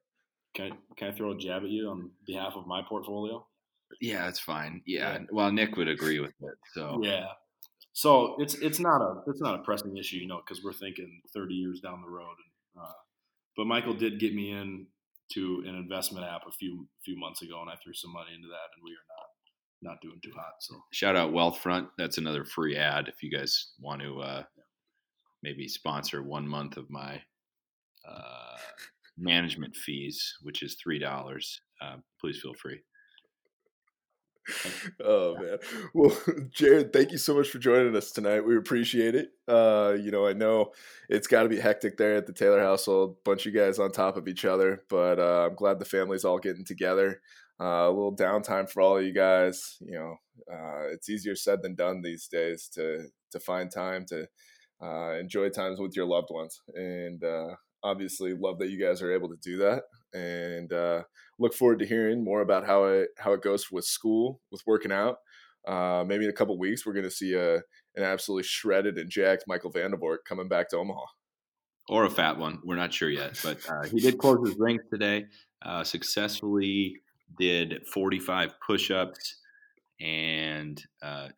Can 0.54 0.72
I, 0.72 0.76
can 0.96 1.08
I 1.08 1.12
throw 1.12 1.32
a 1.32 1.36
jab 1.36 1.62
at 1.64 1.68
you 1.68 1.88
on 1.90 2.10
behalf 2.26 2.54
of 2.56 2.66
my 2.66 2.82
portfolio? 2.88 3.46
Yeah, 4.00 4.24
that's 4.24 4.40
fine. 4.40 4.82
Yeah, 4.86 5.12
Yeah. 5.12 5.18
well, 5.30 5.52
Nick 5.52 5.76
would 5.76 5.88
agree 5.88 6.20
with 6.20 6.34
it. 6.40 6.54
So 6.74 7.00
Yeah. 7.02 7.26
So 7.92 8.36
it's 8.38 8.54
it's 8.56 8.78
not 8.78 9.00
a 9.00 9.22
it's 9.26 9.40
not 9.40 9.58
a 9.58 9.62
pressing 9.62 9.96
issue, 9.96 10.18
you 10.18 10.26
know, 10.28 10.42
because 10.46 10.62
we're 10.62 10.72
thinking 10.74 11.22
30 11.34 11.54
years 11.54 11.80
down 11.80 12.02
the 12.02 12.10
road. 12.10 12.36
And, 12.74 12.84
uh, 12.84 12.92
but 13.56 13.66
Michael 13.66 13.94
did 13.94 14.20
get 14.20 14.34
me 14.34 14.50
in 14.52 14.86
to 15.32 15.64
an 15.66 15.74
investment 15.74 16.26
app 16.26 16.42
a 16.46 16.52
few 16.52 16.86
few 17.04 17.18
months 17.18 17.42
ago, 17.42 17.60
and 17.62 17.70
I 17.70 17.74
threw 17.82 17.94
some 17.94 18.12
money 18.12 18.34
into 18.34 18.48
that, 18.48 18.68
and 18.74 18.84
we 18.84 18.90
are 18.92 19.08
not 19.16 19.25
not 19.86 20.00
doing 20.02 20.20
too 20.22 20.32
hot. 20.36 20.54
So 20.60 20.74
shout 20.92 21.16
out 21.16 21.32
Wealthfront. 21.32 21.88
That's 21.96 22.18
another 22.18 22.44
free 22.44 22.76
ad 22.76 23.08
if 23.08 23.22
you 23.22 23.30
guys 23.30 23.72
want 23.80 24.02
to 24.02 24.20
uh, 24.20 24.42
maybe 25.42 25.68
sponsor 25.68 26.22
one 26.22 26.46
month 26.46 26.76
of 26.76 26.90
my 26.90 27.22
uh, 28.08 28.56
management 29.16 29.76
fees, 29.76 30.34
which 30.42 30.62
is 30.62 30.76
three 30.82 30.98
dollars, 30.98 31.60
uh, 31.80 31.96
please 32.20 32.40
feel 32.40 32.54
free. 32.54 32.82
oh 35.04 35.34
man 35.40 35.58
well 35.92 36.16
jared 36.52 36.92
thank 36.92 37.10
you 37.10 37.18
so 37.18 37.34
much 37.34 37.48
for 37.48 37.58
joining 37.58 37.96
us 37.96 38.12
tonight 38.12 38.46
we 38.46 38.56
appreciate 38.56 39.16
it 39.16 39.30
uh 39.48 39.96
you 40.00 40.12
know 40.12 40.24
i 40.24 40.32
know 40.32 40.70
it's 41.08 41.26
got 41.26 41.42
to 41.42 41.48
be 41.48 41.58
hectic 41.58 41.96
there 41.96 42.14
at 42.14 42.26
the 42.28 42.32
taylor 42.32 42.60
household 42.60 43.16
bunch 43.24 43.44
of 43.46 43.54
guys 43.54 43.80
on 43.80 43.90
top 43.90 44.16
of 44.16 44.28
each 44.28 44.44
other 44.44 44.84
but 44.88 45.18
uh, 45.18 45.48
i'm 45.48 45.56
glad 45.56 45.80
the 45.80 45.84
family's 45.84 46.24
all 46.24 46.38
getting 46.38 46.64
together 46.64 47.20
uh, 47.60 47.64
a 47.64 47.90
little 47.90 48.14
downtime 48.14 48.68
for 48.70 48.82
all 48.82 48.98
of 48.98 49.04
you 49.04 49.12
guys 49.12 49.76
you 49.80 49.92
know 49.92 50.16
uh, 50.52 50.88
it's 50.92 51.08
easier 51.08 51.34
said 51.34 51.62
than 51.62 51.74
done 51.74 52.02
these 52.02 52.28
days 52.28 52.68
to 52.72 53.06
to 53.30 53.40
find 53.40 53.70
time 53.70 54.04
to 54.06 54.26
uh, 54.82 55.12
enjoy 55.18 55.48
times 55.48 55.78
with 55.78 55.96
your 55.96 56.06
loved 56.06 56.28
ones. 56.30 56.60
And 56.74 57.22
uh, 57.22 57.54
obviously 57.82 58.34
love 58.34 58.58
that 58.58 58.70
you 58.70 58.82
guys 58.82 59.02
are 59.02 59.12
able 59.12 59.28
to 59.28 59.36
do 59.42 59.58
that. 59.58 59.84
And 60.12 60.72
uh, 60.72 61.02
look 61.38 61.54
forward 61.54 61.78
to 61.80 61.86
hearing 61.86 62.24
more 62.24 62.40
about 62.40 62.66
how 62.66 62.84
it 62.84 63.08
how 63.18 63.32
it 63.32 63.42
goes 63.42 63.70
with 63.70 63.84
school 63.84 64.40
with 64.50 64.62
working 64.66 64.92
out. 64.92 65.16
Maybe 65.66 66.24
in 66.24 66.30
a 66.30 66.34
couple 66.34 66.58
weeks 66.58 66.84
we're 66.84 66.92
going 66.92 67.04
to 67.04 67.10
see 67.10 67.34
a 67.34 67.56
an 67.96 68.02
absolutely 68.02 68.44
shredded 68.44 68.98
and 68.98 69.10
jacked 69.10 69.44
michael 69.46 69.72
vandevort 69.72 70.18
coming 70.28 70.48
back 70.48 70.68
to 70.70 70.76
omaha. 70.76 71.04
Or 71.88 72.04
a 72.04 72.10
fat 72.10 72.38
one 72.38 72.60
we're 72.64 72.76
not 72.76 72.92
sure 72.92 73.08
yet 73.08 73.38
but 73.42 73.58
he 73.90 74.00
did 74.00 74.18
close 74.18 74.38
his 74.46 74.56
rings 74.58 74.82
today 74.92 75.24
successfully 75.82 76.96
did 77.38 77.86
45 77.86 78.54
push-ups 78.64 79.36
and 80.00 80.82
uh, 81.02 81.28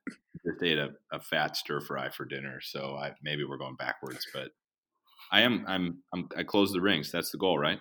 just 0.45 0.63
ate 0.63 0.79
a, 0.79 0.91
a 1.13 1.21
fat 1.21 1.57
stir 1.57 1.81
fry 1.81 2.09
for 2.11 2.25
dinner 2.25 2.61
so 2.61 2.97
I, 2.97 3.13
maybe 3.23 3.45
we're 3.45 3.59
going 3.59 3.77
backwards 3.77 4.27
but 4.35 4.51
I 5.31 5.43
am. 5.43 5.65
I'm. 5.67 5.99
I'm. 6.13 6.29
I 6.37 6.43
close 6.43 6.73
the 6.73 6.81
rings. 6.81 7.13
That's 7.13 7.31
the 7.31 7.39
goal, 7.39 7.59
right? 7.59 7.81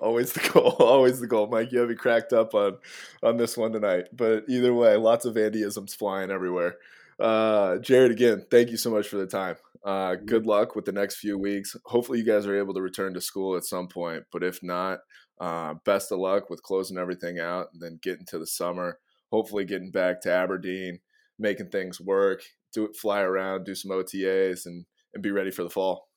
Always 0.00 0.32
the 0.32 0.48
goal. 0.52 0.76
Always 0.78 1.20
the 1.20 1.26
goal, 1.26 1.46
Mike. 1.48 1.72
You 1.72 1.80
have 1.80 1.88
me 1.88 1.94
cracked 1.94 2.32
up 2.32 2.54
on 2.54 2.78
on 3.22 3.36
this 3.36 3.56
one 3.56 3.72
tonight. 3.72 4.06
But 4.12 4.44
either 4.48 4.74
way, 4.74 4.96
lots 4.96 5.24
of 5.24 5.34
Andyisms 5.34 5.94
flying 5.94 6.30
everywhere. 6.30 6.76
Uh, 7.22 7.78
Jared, 7.78 8.10
again, 8.10 8.44
thank 8.50 8.70
you 8.70 8.76
so 8.76 8.90
much 8.90 9.06
for 9.06 9.16
the 9.16 9.26
time. 9.26 9.54
Uh, 9.84 10.16
good 10.16 10.44
luck 10.44 10.74
with 10.74 10.84
the 10.84 10.92
next 10.92 11.16
few 11.16 11.38
weeks. 11.38 11.76
Hopefully, 11.84 12.18
you 12.18 12.24
guys 12.24 12.46
are 12.46 12.58
able 12.58 12.74
to 12.74 12.82
return 12.82 13.14
to 13.14 13.20
school 13.20 13.56
at 13.56 13.64
some 13.64 13.86
point. 13.86 14.24
But 14.32 14.42
if 14.42 14.60
not, 14.60 14.98
uh, 15.40 15.74
best 15.84 16.10
of 16.10 16.18
luck 16.18 16.50
with 16.50 16.62
closing 16.64 16.98
everything 16.98 17.38
out 17.38 17.68
and 17.72 17.80
then 17.80 18.00
getting 18.02 18.26
to 18.26 18.40
the 18.40 18.46
summer. 18.46 18.98
Hopefully, 19.30 19.64
getting 19.64 19.92
back 19.92 20.20
to 20.22 20.32
Aberdeen, 20.32 20.98
making 21.38 21.70
things 21.70 22.00
work, 22.00 22.42
do 22.74 22.86
it, 22.86 22.96
fly 22.96 23.20
around, 23.20 23.64
do 23.64 23.74
some 23.74 23.92
OTAs, 23.92 24.66
and 24.66 24.84
and 25.14 25.22
be 25.22 25.30
ready 25.30 25.50
for 25.50 25.62
the 25.62 25.70
fall. 25.70 26.08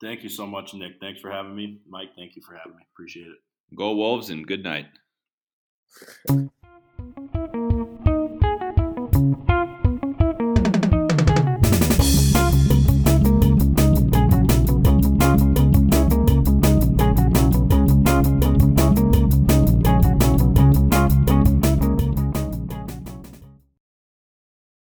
Thank 0.00 0.22
you 0.22 0.28
so 0.28 0.46
much, 0.46 0.72
Nick. 0.72 0.94
Thanks 1.00 1.20
for 1.20 1.30
having 1.30 1.54
me, 1.54 1.80
Mike. 1.88 2.10
Thank 2.16 2.36
you 2.36 2.42
for 2.42 2.54
having 2.56 2.76
me. 2.76 2.82
Appreciate 2.94 3.26
it. 3.26 3.76
Go 3.76 3.94
Wolves 3.94 4.30
and 4.30 4.46
good 4.46 4.62
night. 4.62 4.86